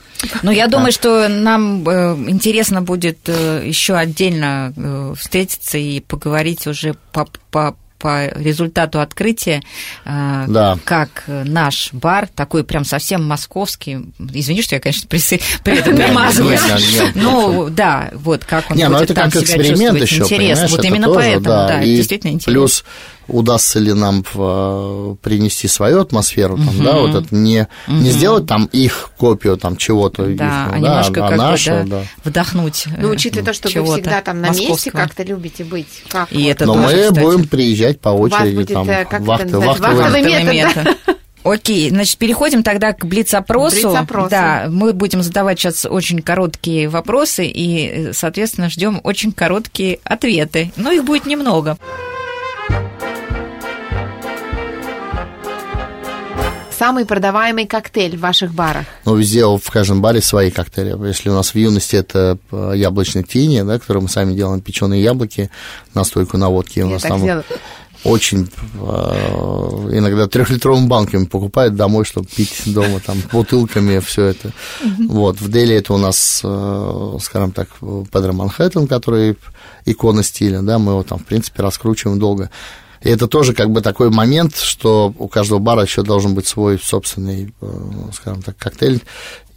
Ну, 0.43 0.51
я 0.51 0.67
думаю, 0.67 0.93
что 0.93 1.29
нам 1.29 1.89
э, 1.89 2.17
интересно 2.29 2.83
будет 2.83 3.19
э, 3.27 3.63
еще 3.65 3.95
отдельно 3.95 5.15
встретиться 5.19 5.79
и 5.79 6.01
поговорить 6.01 6.67
уже 6.67 6.95
по, 7.13 7.27
по 7.51 7.77
по 7.99 8.29
результату 8.29 9.01
открытия, 9.01 9.63
э, 10.05 10.45
да. 10.49 10.79
как 10.85 11.25
наш 11.27 11.91
бар, 11.93 12.29
такой 12.29 12.65
прям 12.65 12.85
совсем 12.85 13.25
московский. 13.25 13.99
Извини, 14.33 14.63
что 14.63 14.77
я, 14.77 14.81
конечно, 14.81 15.09
при, 15.09 15.21
при 15.65 15.79
этом 15.79 15.97
примазываюсь. 15.97 16.61
Ну, 17.15 17.69
да, 17.71 18.11
вот 18.15 18.45
как 18.45 18.71
он 18.71 18.79
ну 18.79 18.97
это 18.97 19.15
как 19.15 19.35
эксперимент 19.35 20.01
еще, 20.01 20.23
Интересно, 20.23 20.69
вот 20.69 20.85
именно 20.85 21.09
поэтому, 21.13 21.45
да, 21.45 21.81
действительно 21.83 22.31
интересно. 22.33 22.53
Плюс 22.53 22.85
удастся 23.29 23.79
ли 23.79 23.93
нам 23.93 24.25
э, 24.35 25.15
принести 25.23 25.69
свою 25.69 26.01
атмосферу, 26.01 26.57
там, 26.57 26.69
угу. 26.69 26.83
да, 26.83 26.93
вот 26.99 27.15
это 27.15 27.35
не, 27.35 27.69
угу. 27.87 27.97
не 27.97 28.11
сделать 28.11 28.47
там 28.47 28.69
их 28.73 29.11
копию 29.17 29.57
там 29.57 29.77
чего-то, 29.77 30.25
да, 30.25 30.33
их, 30.33 30.41
а 30.41 30.71
да, 30.71 30.77
немножко 30.79 31.27
а 31.27 31.31
нашу, 31.37 31.71
да, 31.71 31.83
да. 31.85 32.03
вдохнуть. 32.25 32.87
Ну, 32.99 33.11
учитывая 33.11 33.45
то, 33.45 33.53
что 33.53 33.69
вы 33.69 33.95
всегда 33.95 34.21
там 34.23 34.41
на 34.41 34.51
месте 34.51 34.91
как-то 34.91 35.23
любите 35.23 35.65
быть. 35.65 36.03
Как 36.09 36.33
И 36.33 36.45
это 36.45 36.67
Но 36.67 36.75
тоже, 36.75 36.87
мы 36.97 37.03
кстати. 37.03 37.21
будем 37.21 37.49
приезжать 37.49 38.01
по 38.01 38.09
очереди, 38.09 38.73
там, 38.73 38.89
э, 38.89 39.07
вахты, 39.21 39.59
вахтовый 39.59 40.23
метод. 40.23 40.97
Окей, 41.45 41.89
значит, 41.89 42.19
переходим 42.19 42.63
тогда 42.63 42.93
к 42.93 43.07
блиц-опросу. 43.07 43.91
Блиц 43.91 44.31
да, 44.31 44.67
мы 44.69 44.93
будем 44.93 45.23
задавать 45.23 45.59
сейчас 45.59 45.87
очень 45.87 46.21
короткие 46.21 46.89
вопросы 46.89 47.47
и, 47.47 48.11
соответственно, 48.13 48.69
ждем 48.69 49.01
очень 49.05 49.33
короткие 49.33 50.01
ответы. 50.05 50.73
Но 50.77 50.91
их 50.91 51.05
будет 51.05 51.27
немного. 51.27 51.79
Самый 56.79 57.05
продаваемый 57.05 57.67
коктейль 57.67 58.17
в 58.17 58.21
ваших 58.21 58.55
барах? 58.55 58.87
Ну, 59.05 59.17
везде, 59.17 59.45
в 59.45 59.71
каждом 59.71 60.01
баре 60.01 60.21
свои 60.21 60.51
коктейли. 60.51 60.97
Если 61.07 61.29
у 61.29 61.35
нас 61.35 61.53
в 61.53 61.57
юности 61.57 61.97
это 61.97 62.39
э, 62.53 62.73
яблочный 62.77 63.25
тини, 63.25 63.63
да, 63.63 63.79
который 63.79 64.03
мы 64.03 64.09
сами 64.09 64.35
делаем, 64.35 64.61
печеные 64.61 65.03
яблоки, 65.03 65.51
настойку 65.95 66.39
на 66.39 66.49
водке. 66.49 66.85
У 66.85 66.89
нас 66.89 67.03
там 67.03 67.23
делаю. 67.23 67.45
очень 68.05 68.49
э, 68.75 69.89
иногда 69.93 70.29
трехлитровыми 70.29 70.87
банками 70.87 71.25
покупают 71.25 71.75
домой, 71.75 72.05
чтобы 72.05 72.29
пить 72.29 72.63
дома, 72.67 73.01
там, 73.05 73.19
бутылками, 73.33 73.99
все 73.99 74.27
это. 74.27 74.53
Вот, 75.09 75.41
в 75.41 75.51
Дели 75.51 75.75
это 75.75 75.95
у 75.95 75.99
нас, 75.99 76.41
э, 76.45 77.17
скажем 77.21 77.51
так, 77.51 77.69
Педро 77.81 78.33
Манхэттен, 78.33 78.87
который 78.87 79.37
икона 79.85 80.23
стиля, 80.23 80.63
да, 80.63 80.79
мы 80.79 80.93
его 80.93 81.03
там, 81.03 81.19
в 81.19 81.25
принципе, 81.25 81.63
раскручиваем 81.63 82.19
долго. 82.19 82.51
И 83.03 83.09
это 83.09 83.29
тоже 83.29 83.55
как 83.55 83.71
бы 83.71 83.81
такой 83.81 84.11
момент, 84.11 84.57
что 84.57 85.13
у 85.19 85.29
каждого 85.29 85.59
бара 85.59 85.83
еще 85.83 86.03
должен 86.03 86.35
быть 86.35 86.47
свой 86.47 86.79
собственный, 86.79 87.55
э, 87.61 87.67
скажем 88.13 88.43
так, 88.43 88.57
коктейль, 88.57 89.03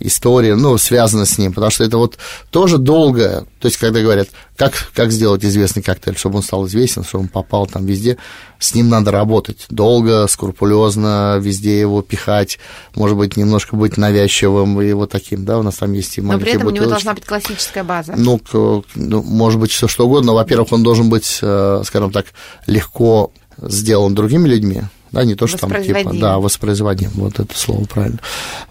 история, 0.02 0.56
ну, 0.56 0.78
связана 0.78 1.26
с 1.26 1.38
ним, 1.38 1.54
потому 1.54 1.72
что 1.72 1.84
это 1.84 1.98
вот 1.98 2.18
тоже 2.50 2.78
долго, 2.78 3.46
то 3.60 3.68
есть, 3.68 3.78
когда 3.78 4.02
говорят, 4.02 4.30
как, 4.56 4.74
как 4.94 5.12
сделать 5.12 5.44
известный 5.44 5.82
коктейль, 5.82 6.18
чтобы 6.18 6.38
он 6.38 6.44
стал 6.44 6.68
известен, 6.68 7.04
чтобы 7.04 7.24
он 7.24 7.28
попал 7.30 7.68
там 7.68 7.86
везде, 7.86 8.18
с 8.60 8.76
ним 8.76 8.90
надо 8.90 9.12
работать 9.12 9.66
долго, 9.70 10.28
скрупулезно, 10.28 11.38
везде 11.40 11.80
его 11.80 12.02
пихать, 12.02 12.60
может 12.96 13.18
быть, 13.18 13.38
немножко 13.38 13.76
быть 13.76 13.98
навязчивым 13.98 14.82
и 14.82 14.94
вот 14.94 15.12
таким, 15.12 15.46
да, 15.46 15.60
у 15.60 15.64
нас 15.64 15.76
там 15.76 15.94
есть 15.94 16.18
и 16.18 16.22
Но 16.22 16.38
при 16.38 16.52
этом 16.52 16.64
бутылочки. 16.64 16.80
у 16.80 16.82
него 16.84 16.90
должна 16.90 17.14
быть 17.14 17.26
классическая 17.26 17.84
база. 17.84 18.14
Ну, 18.18 18.40
ну 18.54 19.24
может 19.24 19.60
быть, 19.60 19.72
все 19.72 19.88
что 19.88 20.06
угодно, 20.06 20.34
во-первых, 20.34 20.72
он 20.72 20.84
должен 20.84 21.10
быть, 21.10 21.40
э, 21.42 21.82
скажем 21.86 22.12
так, 22.12 22.28
легко 22.68 23.32
сделан 23.58 24.14
другими 24.14 24.48
людьми, 24.48 24.84
да, 25.12 25.24
не 25.24 25.36
то, 25.36 25.48
что 25.48 25.58
там 25.58 25.84
типа, 25.84 26.12
да, 26.14 26.40
воспроизводим, 26.40 27.12
вот 27.16 27.40
это 27.40 27.58
слово 27.58 27.86
правильно. 27.86 28.20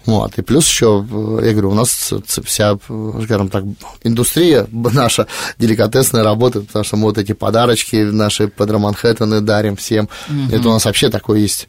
Вот, 0.05 0.37
и 0.37 0.41
плюс 0.41 0.67
еще, 0.67 1.05
я 1.09 1.51
говорю, 1.51 1.71
у 1.71 1.75
нас 1.75 2.13
вся, 2.43 2.77
скажем 3.23 3.49
так, 3.49 3.63
индустрия 4.03 4.67
наша 4.71 5.27
деликатесная 5.59 6.23
работает, 6.23 6.67
потому 6.67 6.83
что 6.83 6.97
мы 6.97 7.03
вот 7.03 7.17
эти 7.17 7.33
подарочки 7.33 7.97
наши 7.97 8.47
под 8.47 8.71
Манхэттены 8.71 9.41
дарим 9.41 9.75
всем, 9.75 10.09
угу. 10.29 10.55
это 10.55 10.69
у 10.69 10.71
нас 10.71 10.85
вообще 10.85 11.09
такое 11.09 11.39
есть 11.39 11.67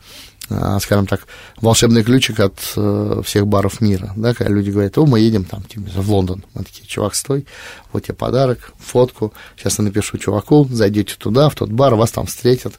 скажем 0.80 1.06
так, 1.06 1.26
волшебный 1.60 2.02
ключик 2.02 2.40
от 2.40 2.58
э, 2.76 3.22
всех 3.24 3.46
баров 3.46 3.80
мира, 3.80 4.12
да, 4.16 4.34
когда 4.34 4.52
люди 4.52 4.70
говорят, 4.70 4.96
о, 4.98 5.06
мы 5.06 5.20
едем 5.20 5.44
там, 5.44 5.62
типа, 5.62 5.88
в 5.94 6.10
Лондон, 6.10 6.44
мы 6.54 6.64
такие, 6.64 6.86
чувак, 6.86 7.14
стой, 7.14 7.46
вот 7.92 8.04
тебе 8.04 8.14
подарок, 8.14 8.72
фотку, 8.78 9.32
сейчас 9.56 9.78
я 9.78 9.84
напишу 9.84 10.18
чуваку, 10.18 10.66
зайдете 10.70 11.14
туда, 11.18 11.48
в 11.48 11.54
тот 11.54 11.70
бар, 11.70 11.94
вас 11.94 12.10
там 12.10 12.26
встретят, 12.26 12.74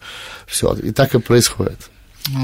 все, 0.48 0.74
и 0.74 0.92
так 0.92 1.16
и 1.16 1.20
происходит. 1.20 1.90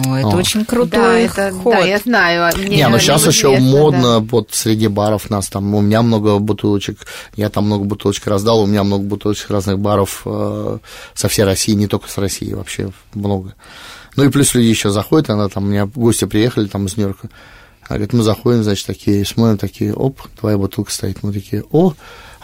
О, 0.05 0.15
это 0.15 0.27
О. 0.27 0.35
очень 0.35 0.65
крутой 0.65 0.89
да, 0.99 1.19
это, 1.19 1.51
ход. 1.51 1.73
Да, 1.73 1.79
я 1.79 1.99
знаю. 1.99 2.53
Мне 2.57 2.77
не, 2.77 2.87
ну 2.87 2.99
сейчас 2.99 3.25
еще 3.25 3.57
модно, 3.57 4.19
да. 4.19 4.19
вот 4.19 4.49
среди 4.51 4.87
баров 4.87 5.29
нас 5.29 5.47
там, 5.47 5.73
у 5.73 5.81
меня 5.81 6.01
много 6.01 6.37
бутылочек, 6.39 6.99
я 7.35 7.49
там 7.49 7.65
много 7.65 7.85
бутылочек 7.85 8.27
раздал, 8.27 8.61
у 8.61 8.65
меня 8.65 8.83
много 8.83 9.03
бутылочек 9.03 9.49
разных 9.49 9.79
баров 9.79 10.23
э, 10.25 10.79
со 11.13 11.29
всей 11.29 11.43
России, 11.43 11.73
не 11.73 11.87
только 11.87 12.09
с 12.09 12.17
России, 12.17 12.53
вообще 12.53 12.91
много. 13.13 13.55
Ну 14.15 14.23
и 14.23 14.29
плюс 14.29 14.53
люди 14.53 14.67
еще 14.67 14.89
заходят, 14.89 15.29
она 15.29 15.49
там, 15.49 15.65
у 15.65 15.67
меня 15.67 15.85
гости 15.85 16.25
приехали 16.25 16.67
там 16.67 16.85
из 16.85 16.97
Нью-Йорка, 16.97 17.29
она 17.87 17.97
говорит, 17.97 18.13
мы 18.13 18.23
заходим, 18.23 18.63
значит, 18.63 18.85
такие, 18.85 19.25
смотрим, 19.25 19.57
такие, 19.57 19.93
оп, 19.93 20.21
твоя 20.39 20.57
бутылка 20.57 20.91
стоит, 20.91 21.23
мы 21.23 21.33
такие, 21.33 21.63
о, 21.71 21.93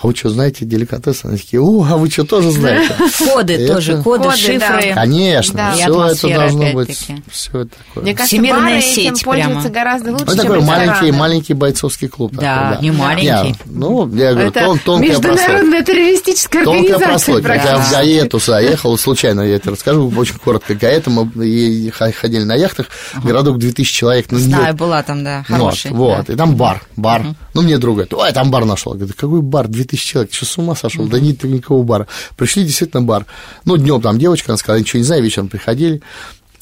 а 0.02 0.08
вы 0.08 0.16
что, 0.16 0.30
знаете 0.30 0.66
деликатесы? 0.66 1.26
Они 1.26 1.38
такие, 1.38 1.62
о, 1.62 1.86
а 1.90 1.98
вы 1.98 2.10
что, 2.10 2.26
тоже 2.26 2.52
знаете? 2.52 2.94
Коды 3.18 3.68
тоже, 3.68 4.02
коды, 4.04 4.32
шифры. 4.36 4.94
Конечно, 4.94 5.72
все 5.74 6.06
это 6.06 6.30
должно 6.30 6.74
быть, 6.74 7.12
все 7.32 7.62
это 7.62 7.70
такое. 7.88 8.04
Мне 8.04 8.14
кажется, 8.14 8.36
Всемирная 8.36 8.82
сеть 8.82 9.24
пользуются 9.24 9.70
гораздо 9.70 10.12
лучше, 10.12 10.26
чем 10.26 10.36
такой 10.36 10.62
маленький, 10.62 11.12
маленький 11.12 11.54
бойцовский 11.54 12.08
клуб. 12.08 12.34
Да, 12.34 12.78
не 12.82 12.92
маленький. 12.92 13.56
Ну, 13.66 14.14
я 14.16 14.34
говорю, 14.34 14.52
тонкая 14.52 15.10
Международная 15.10 15.84
террористическая 15.84 16.62
организация. 16.64 16.92
Тонкая 16.94 17.10
прослойка. 17.10 17.54
Я 17.54 17.78
в 17.78 17.92
Гаэту 17.92 18.40
заехал, 18.40 18.98
случайно 18.98 19.42
я 19.42 19.56
это 19.56 19.72
расскажу, 19.72 20.12
очень 20.16 20.36
коротко. 20.36 20.76
Гаэта, 20.76 21.10
мы 21.10 21.92
ходили 21.92 22.44
на 22.44 22.56
яхтах, 22.56 22.88
городок 23.24 23.58
2000 23.60 23.94
человек. 23.94 24.26
Ну, 24.30 24.40
Знаю, 24.40 24.76
была 24.76 25.04
там, 25.04 25.24
да, 25.24 25.44
хороший. 25.48 25.92
Вот, 25.92 26.30
и 26.30 26.36
там 26.36 26.56
бар, 26.56 26.82
бар. 26.96 27.24
Ну, 27.56 27.62
мне 27.62 27.78
друг 27.78 27.96
говорит, 27.96 28.14
ой, 28.14 28.34
там 28.34 28.52
бар 28.52 28.66
нашел. 28.66 28.94
Я 28.94 29.00
говорю, 29.00 29.14
какой 29.18 29.42
бар, 29.42 29.70
2000 29.70 30.06
человек, 30.06 30.34
что 30.34 30.46
с 30.46 30.58
ума 30.58 30.76
сошел? 30.76 31.08
Да 31.08 31.22
нет 31.22 31.42
никакого 31.46 31.84
бара. 31.84 32.08
Пришли 32.36 32.66
действительно 32.66 33.02
бар. 33.02 33.26
Ну, 33.64 33.78
днем 33.78 34.02
там 34.02 34.20
девочка, 34.20 34.52
она 34.52 34.58
сказала, 34.58 34.82
ничего 34.82 35.00
не 35.00 35.06
знаю, 35.06 35.24
вечером 35.24 35.48
приходили. 35.48 36.02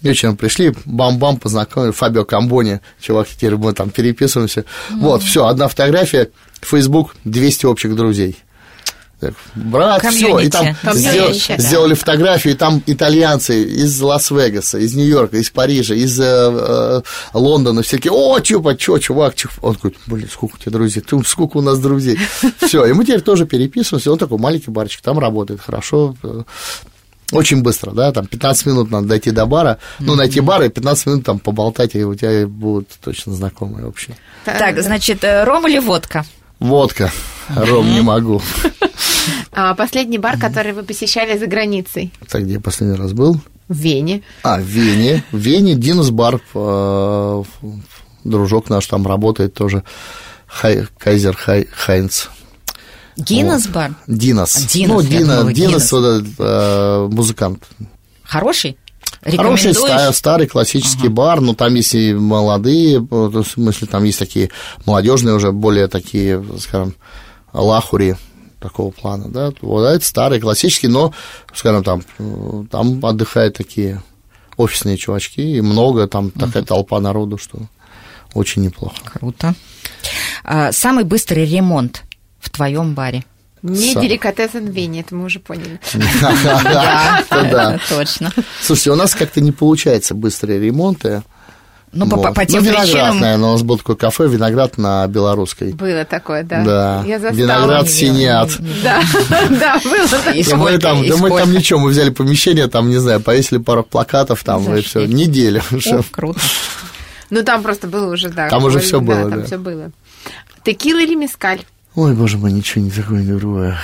Вечером 0.03 0.38
пришли, 0.38 0.75
бам-бам, 0.86 1.38
познакомили, 1.38 1.91
Фабио 1.91 2.25
Камбони, 2.25 2.79
чувак, 3.01 3.27
теперь 3.27 3.56
мы 3.56 3.73
там 3.73 3.89
переписываемся. 3.89 4.62
Mm-hmm. 4.62 4.99
Вот, 4.99 5.23
все, 5.23 5.47
одна 5.47 5.67
фотография, 5.67 6.29
Facebook, 6.62 7.15
200 7.23 7.65
общих 7.65 7.95
друзей 7.95 8.38
брат, 9.55 10.03
все, 10.05 10.39
и 10.39 10.49
там 10.49 10.75
сдел, 10.93 11.29
да. 11.47 11.57
сделали 11.57 11.93
фотографию, 11.93 12.53
и 12.53 12.57
там 12.57 12.81
итальянцы 12.86 13.63
из 13.63 13.99
Лас-Вегаса, 14.01 14.79
из 14.79 14.93
Нью-Йорка, 14.95 15.38
из 15.38 15.49
Парижа, 15.49 15.93
из 15.95 16.19
э, 16.19 16.23
э, 16.25 17.01
Лондона, 17.33 17.81
всякие, 17.81 18.12
о, 18.12 18.39
чупа, 18.39 18.75
чё, 18.75 18.97
чувак, 18.97 19.36
чё. 19.36 19.49
Он 19.62 19.73
говорит, 19.73 19.99
блин, 20.07 20.29
сколько 20.31 20.55
у 20.55 20.57
тебя 20.57 20.71
друзей, 20.71 21.01
Ты, 21.01 21.23
сколько 21.25 21.57
у 21.57 21.62
нас 21.62 21.79
друзей. 21.79 22.17
Все, 22.62 22.86
и 22.86 22.93
мы 22.93 23.03
теперь 23.03 23.21
тоже 23.21 23.45
переписываемся, 23.45 24.12
он 24.12 24.17
такой 24.17 24.38
маленький 24.38 24.71
барчик, 24.71 25.01
там 25.01 25.19
работает 25.19 25.62
хорошо, 25.62 26.15
э, 26.23 26.43
очень 27.31 27.62
быстро, 27.62 27.91
да, 27.91 28.12
там 28.12 28.27
15 28.27 28.65
минут 28.67 28.91
надо 28.91 29.07
дойти 29.07 29.31
до 29.31 29.45
бара, 29.45 29.79
ну, 29.99 30.15
найти 30.15 30.39
бар 30.39 30.63
и 30.63 30.69
15 30.69 31.05
минут 31.07 31.25
там 31.25 31.39
поболтать, 31.39 31.95
и 31.95 32.03
у 32.03 32.15
тебя 32.15 32.47
будут 32.47 32.89
точно 33.03 33.33
знакомые 33.33 33.86
вообще. 33.86 34.15
Так, 34.45 34.81
значит, 34.81 35.23
э, 35.23 35.43
ром 35.43 35.67
или 35.67 35.79
водка? 35.79 36.25
Водка. 36.59 37.12
Ром 37.49 37.91
не 37.91 38.01
могу. 38.01 38.41
А 39.51 39.75
последний 39.75 40.17
бар, 40.17 40.39
который 40.39 40.73
вы 40.73 40.83
посещали 40.83 41.38
за 41.38 41.47
границей? 41.47 42.12
Так, 42.29 42.43
где 42.43 42.53
я 42.53 42.59
последний 42.59 42.97
раз 42.97 43.13
был? 43.13 43.39
В 43.67 43.77
Вене. 43.77 44.23
А, 44.43 44.57
в 44.57 44.63
Вене. 44.63 45.23
В 45.31 45.38
Вене 45.38 45.75
Динус 45.75 46.09
бар, 46.09 46.41
э, 46.53 47.43
дружок 48.23 48.69
наш 48.69 48.88
там 48.88 49.07
работает 49.07 49.53
тоже, 49.53 49.83
Хай, 50.47 50.86
Кайзер 50.99 51.36
Хай, 51.36 51.67
Хайнц. 51.71 52.27
Гиннес 53.15 53.67
бар? 53.67 53.93
Динос. 54.07 54.55
Динос, 54.65 55.03
ну, 55.03 55.09
Дина, 55.09 55.53
Динос, 55.53 55.91
вот, 55.91 56.25
э, 56.39 57.07
музыкант. 57.12 57.63
Хороший? 58.23 58.77
Хороший 59.23 59.73
старый, 59.73 60.13
старый 60.13 60.47
классический 60.47 61.07
ага. 61.07 61.15
бар, 61.15 61.41
но 61.41 61.53
там 61.53 61.73
есть 61.75 61.95
и 61.95 62.13
молодые, 62.13 62.99
в 62.99 63.43
смысле, 63.43 63.88
там 63.88 64.03
есть 64.03 64.19
такие 64.19 64.49
молодежные 64.86 65.36
уже, 65.36 65.51
более 65.51 65.88
такие, 65.88 66.43
скажем, 66.59 66.95
лахури 67.53 68.17
такого 68.63 68.91
плана, 68.91 69.28
да, 69.28 69.52
вот 69.62 69.84
это 69.86 70.06
старый, 70.06 70.39
классический, 70.39 70.88
но, 70.88 71.13
скажем, 71.54 71.84
там, 71.84 72.02
там 72.67 73.06
отдыхают 73.06 73.58
такие 73.58 74.02
офисные 74.56 74.97
чувачки, 74.97 75.41
и 75.41 75.62
много, 75.62 76.08
там 76.08 76.28
угу. 76.28 76.39
такая 76.39 76.63
толпа 76.63 76.99
народу, 76.99 77.38
что 77.38 77.60
очень 78.34 78.63
неплохо. 78.63 78.95
Круто. 79.04 79.54
А, 80.43 80.71
самый 80.71 81.04
быстрый 81.04 81.45
ремонт 81.45 82.04
в 82.39 82.49
твоем 82.49 82.93
баре? 82.93 83.23
Не 83.62 83.95
деликатесен 83.95 84.67
Вене, 84.67 85.02
это 85.02 85.15
мы 85.15 85.26
уже 85.26 85.39
поняли. 85.39 85.80
Да, 87.32 87.80
точно. 87.89 88.32
Слушайте, 88.62 88.91
у 88.91 88.95
нас 88.95 89.15
как-то 89.15 89.41
не 89.41 89.52
получается 89.52 90.13
быстрые 90.13 90.60
ремонты. 90.60 91.23
Ну, 91.93 92.06
вот. 92.06 92.23
по, 92.23 92.34
по 92.34 92.45
тем 92.45 92.63
ну, 92.63 92.69
виноград, 92.69 92.86
причинам... 92.88 93.19
наверное, 93.19 93.49
у 93.49 93.51
нас 93.51 93.62
был 93.62 93.77
такое 93.77 93.95
кафе 93.95 94.27
«Виноград» 94.27 94.77
на 94.79 95.06
Белорусской. 95.08 95.73
Было 95.73 96.06
такое, 96.06 96.43
да. 96.43 96.63
Да, 96.63 97.03
Я 97.06 97.19
застала. 97.19 97.39
«Виноград 97.39 97.89
синят». 97.89 98.49
Да, 98.84 99.01
да, 99.49 99.79
было. 99.84 100.43
Да 100.49 100.56
мы 100.58 100.77
там, 100.79 101.03
и 101.03 101.10
да 101.10 101.17
мы 101.17 101.29
там 101.29 101.51
ничего, 101.51 101.79
мы 101.79 101.89
взяли 101.89 102.10
помещение, 102.10 102.67
там, 102.67 102.89
не 102.89 102.97
знаю, 102.97 103.21
повесили 103.21 103.60
пару 103.60 103.84
плакатов, 103.84 104.43
там, 104.43 104.75
и 104.75 104.82
все, 104.82 105.06
неделю. 105.06 105.62
Круто. 106.12 106.39
Ну, 107.29 107.43
там 107.43 107.63
просто 107.63 107.88
было 107.88 108.12
уже, 108.12 108.29
да. 108.29 108.49
Там 108.49 108.63
уже 108.63 108.79
всё 108.79 108.99
было, 108.99 109.29
Там 109.29 109.39
да. 109.39 109.45
все 109.45 109.58
было. 109.58 109.91
Текила 110.63 110.99
или 110.99 111.15
мескаль? 111.15 111.62
Ой, 111.95 112.15
боже 112.15 112.39
мой, 112.39 112.51
ничего 112.51 112.84
не 112.84 112.89
такое, 112.89 113.21
не 113.21 113.34
другое. 113.34 113.77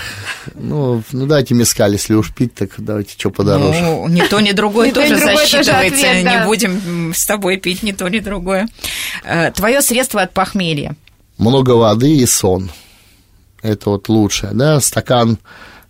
Ну, 0.56 1.04
ну 1.12 1.28
давайте 1.28 1.54
мескаль, 1.54 1.92
если 1.92 2.16
уж 2.16 2.34
пить, 2.34 2.56
так 2.56 2.72
давайте 2.80 3.14
что 3.16 3.30
подороже. 3.30 3.82
Ну, 3.82 4.08
ни 4.08 4.22
то, 4.22 4.40
ни 4.40 4.52
другое 4.52 4.88
Ни 4.88 4.92
то, 4.92 5.06
ни 5.06 5.10
тоже 5.10 5.22
засчитывается. 5.22 6.22
Не 6.24 6.46
будем 6.46 7.14
с 7.14 7.24
тобой 7.26 7.58
пить 7.58 7.84
ни 7.84 7.92
то, 7.92 8.08
ни 8.08 8.18
другое. 8.18 8.68
Твое 9.54 9.82
средство 9.84 10.24
от 10.24 10.34
похмелья. 10.34 10.96
Много 11.38 11.72
воды 11.72 12.18
и 12.18 12.26
сон. 12.26 12.72
Это 13.62 13.92
вот 13.92 14.10
лучшее, 14.10 14.54
да, 14.54 14.80
стакан, 14.80 15.38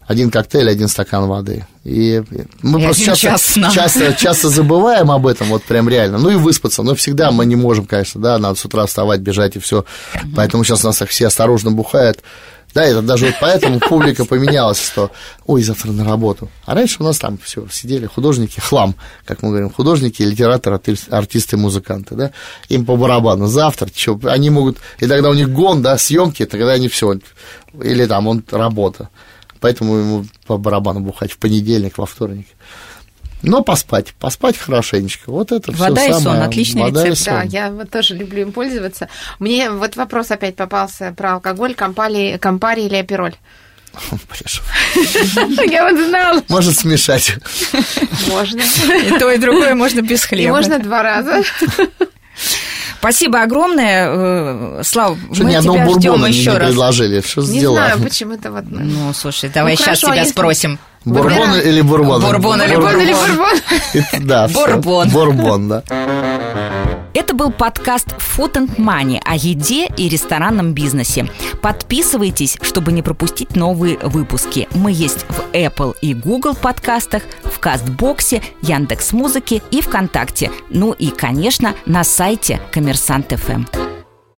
один 0.10 0.32
коктейль, 0.32 0.68
один 0.68 0.88
стакан 0.88 1.28
воды. 1.28 1.68
И 1.84 2.24
мы 2.64 2.82
И 2.82 2.84
просто 2.84 3.16
часто, 3.16 3.62
час 3.62 3.74
часто, 3.76 4.14
часто 4.16 4.50
забываем 4.50 5.12
об 5.12 5.28
этом, 5.28 5.50
вот 5.50 5.62
прям 5.62 5.88
реально. 5.88 6.18
Ну 6.18 6.32
и 6.32 6.36
выспаться, 6.36 6.82
но 6.82 6.96
всегда 6.96 7.32
мы 7.32 7.46
не 7.46 7.56
можем, 7.56 7.86
конечно, 7.86 8.20
да, 8.20 8.40
надо 8.40 8.56
с 8.56 8.66
утра 8.66 8.88
вставать, 8.88 9.20
бежать 9.20 9.56
и 9.56 9.60
все. 9.60 9.86
Поэтому 10.36 10.64
сейчас 10.64 10.82
нас 10.82 10.98
так 10.98 11.10
все 11.10 11.28
осторожно 11.28 11.70
бухают. 11.70 12.24
Да, 12.74 12.84
это 12.86 13.04
даже 13.04 13.28
вот 13.28 13.36
поэтому 13.40 13.80
публика 13.80 14.26
поменялась, 14.26 14.84
что 14.84 15.12
ой, 15.46 15.62
завтра 15.62 15.92
на 15.92 16.04
работу. 16.04 16.50
А 16.66 16.74
раньше 16.74 16.98
у 17.02 17.04
нас 17.04 17.20
там 17.20 17.38
все 17.38 17.68
сидели 17.72 18.08
художники, 18.08 18.60
хлам, 18.60 18.96
как 19.26 19.44
мы 19.44 19.50
говорим, 19.50 19.70
художники, 19.70 20.24
литераторы, 20.24 20.78
арти- 20.78 21.10
артисты, 21.12 21.56
музыканты, 21.56 22.16
да, 22.16 22.32
им 22.68 22.84
по 22.84 22.96
барабану. 22.96 23.46
Завтра, 23.46 23.88
что, 23.96 24.20
они 24.24 24.50
могут, 24.50 24.80
и 24.98 25.06
тогда 25.06 25.30
у 25.30 25.36
них 25.36 25.52
гон, 25.52 25.84
да, 25.84 26.00
съемки, 26.00 26.48
тогда 26.48 26.72
они 26.72 26.88
все, 26.88 27.20
или 27.84 28.08
там 28.08 28.26
он 28.28 28.44
работа. 28.50 29.10
Поэтому 29.60 29.96
ему 29.98 30.26
по 30.48 30.58
барабану 30.58 31.00
бухать 31.02 31.32
в 31.32 31.38
понедельник, 31.38 31.98
во 31.98 32.06
вторник. 32.06 32.48
Но 33.42 33.62
поспать, 33.64 34.14
поспать 34.20 34.58
хорошенечко. 34.58 35.32
Вот 35.32 35.52
это 35.54 35.72
все 35.72 35.82
Вода 35.82 36.06
и 36.06 36.12
сон, 36.12 36.22
самое. 36.24 36.44
отличный 36.44 36.82
Вода 36.82 37.06
и 37.08 37.12
рецепт, 37.12 37.26
Да, 37.30 37.42
сон. 37.42 37.50
я 37.50 37.72
вот 37.72 37.90
тоже 37.90 38.16
люблю 38.16 38.42
им 38.42 38.52
пользоваться. 38.52 39.08
Мне 39.40 39.70
вот 39.72 39.96
вопрос 39.96 40.32
опять 40.32 40.56
попался 40.58 41.14
про 41.16 41.36
алкоголь, 41.36 41.74
компари, 41.74 42.38
компари 42.38 42.82
или 42.82 42.96
апероль. 42.96 43.36
Я 45.70 45.90
вот 45.90 46.06
знала. 46.06 46.44
Может 46.50 46.78
смешать. 46.78 47.34
Можно. 48.30 48.62
И 48.62 49.18
то, 49.20 49.32
и 49.32 49.38
другое 49.38 49.74
можно 49.74 50.02
без 50.02 50.24
И 50.26 50.28
хлеба. 50.28 50.56
можно 50.56 50.80
два 50.80 51.02
раза. 51.04 51.42
Спасибо 53.00 53.42
огромное. 53.42 54.08
Э, 54.10 54.82
Слава, 54.84 55.18
Что 55.34 55.44
мы 55.44 55.52
ни 55.52 55.56
одного 55.56 55.80
бурбона 55.86 56.26
не, 56.28 56.34
еще 56.34 56.52
не 56.52 56.58
раз. 56.58 56.68
предложили. 56.70 57.22
Что 57.22 57.42
Не 57.42 57.66
знаю, 57.66 58.00
почему-то 58.00 58.52
вот... 58.52 58.66
Ну, 58.70 59.14
слушай, 59.14 59.50
давай 59.54 59.74
Ну, 59.74 59.78
сейчас 59.78 59.86
хорошо, 59.86 60.08
тебя 60.08 60.16
если- 60.22 60.32
спросим. 60.32 60.80
Бурбон 61.06 61.56
или 61.56 61.80
бурбон? 61.82 62.22
Бурбон 62.22 62.62
или 62.62 62.76
Бурбон 62.76 63.00
или 63.02 63.14
бурбон. 63.14 63.38
бурбон? 63.38 63.58
Это- 63.94 64.20
Да. 64.22 64.48
Бурбон. 64.50 65.10
Бурбон, 65.10 65.70
да. 65.70 65.84
Это 67.14 67.34
был 67.34 67.52
подкаст 67.52 68.08
Food 68.08 68.54
and 68.54 68.76
Money 68.78 69.20
о 69.24 69.36
еде 69.36 69.88
и 69.98 70.10
ресторанном 70.10 70.74
бизнесе. 70.74 71.28
Подписывайтесь, 71.62 72.58
чтобы 72.62 72.92
не 72.92 73.02
пропустить 73.02 73.56
новые 73.56 73.98
выпуски. 74.00 74.68
Мы 74.74 74.92
есть 74.92 75.26
в 75.30 75.52
Apple 75.54 75.96
и 76.02 76.14
Google 76.14 76.56
подкастах, 76.56 77.24
в 77.44 77.60
Кастбоксе, 77.60 78.42
Яндекс 78.62 79.12
Музыке 79.12 79.62
и 79.72 79.82
ВКонтакте. 79.82 80.52
Ну 80.70 80.94
и, 80.94 81.10
конечно, 81.10 81.76
на 81.86 82.04
сайте 82.04 82.60
Коммерсант 82.72 83.32
ФМ. 83.32 83.66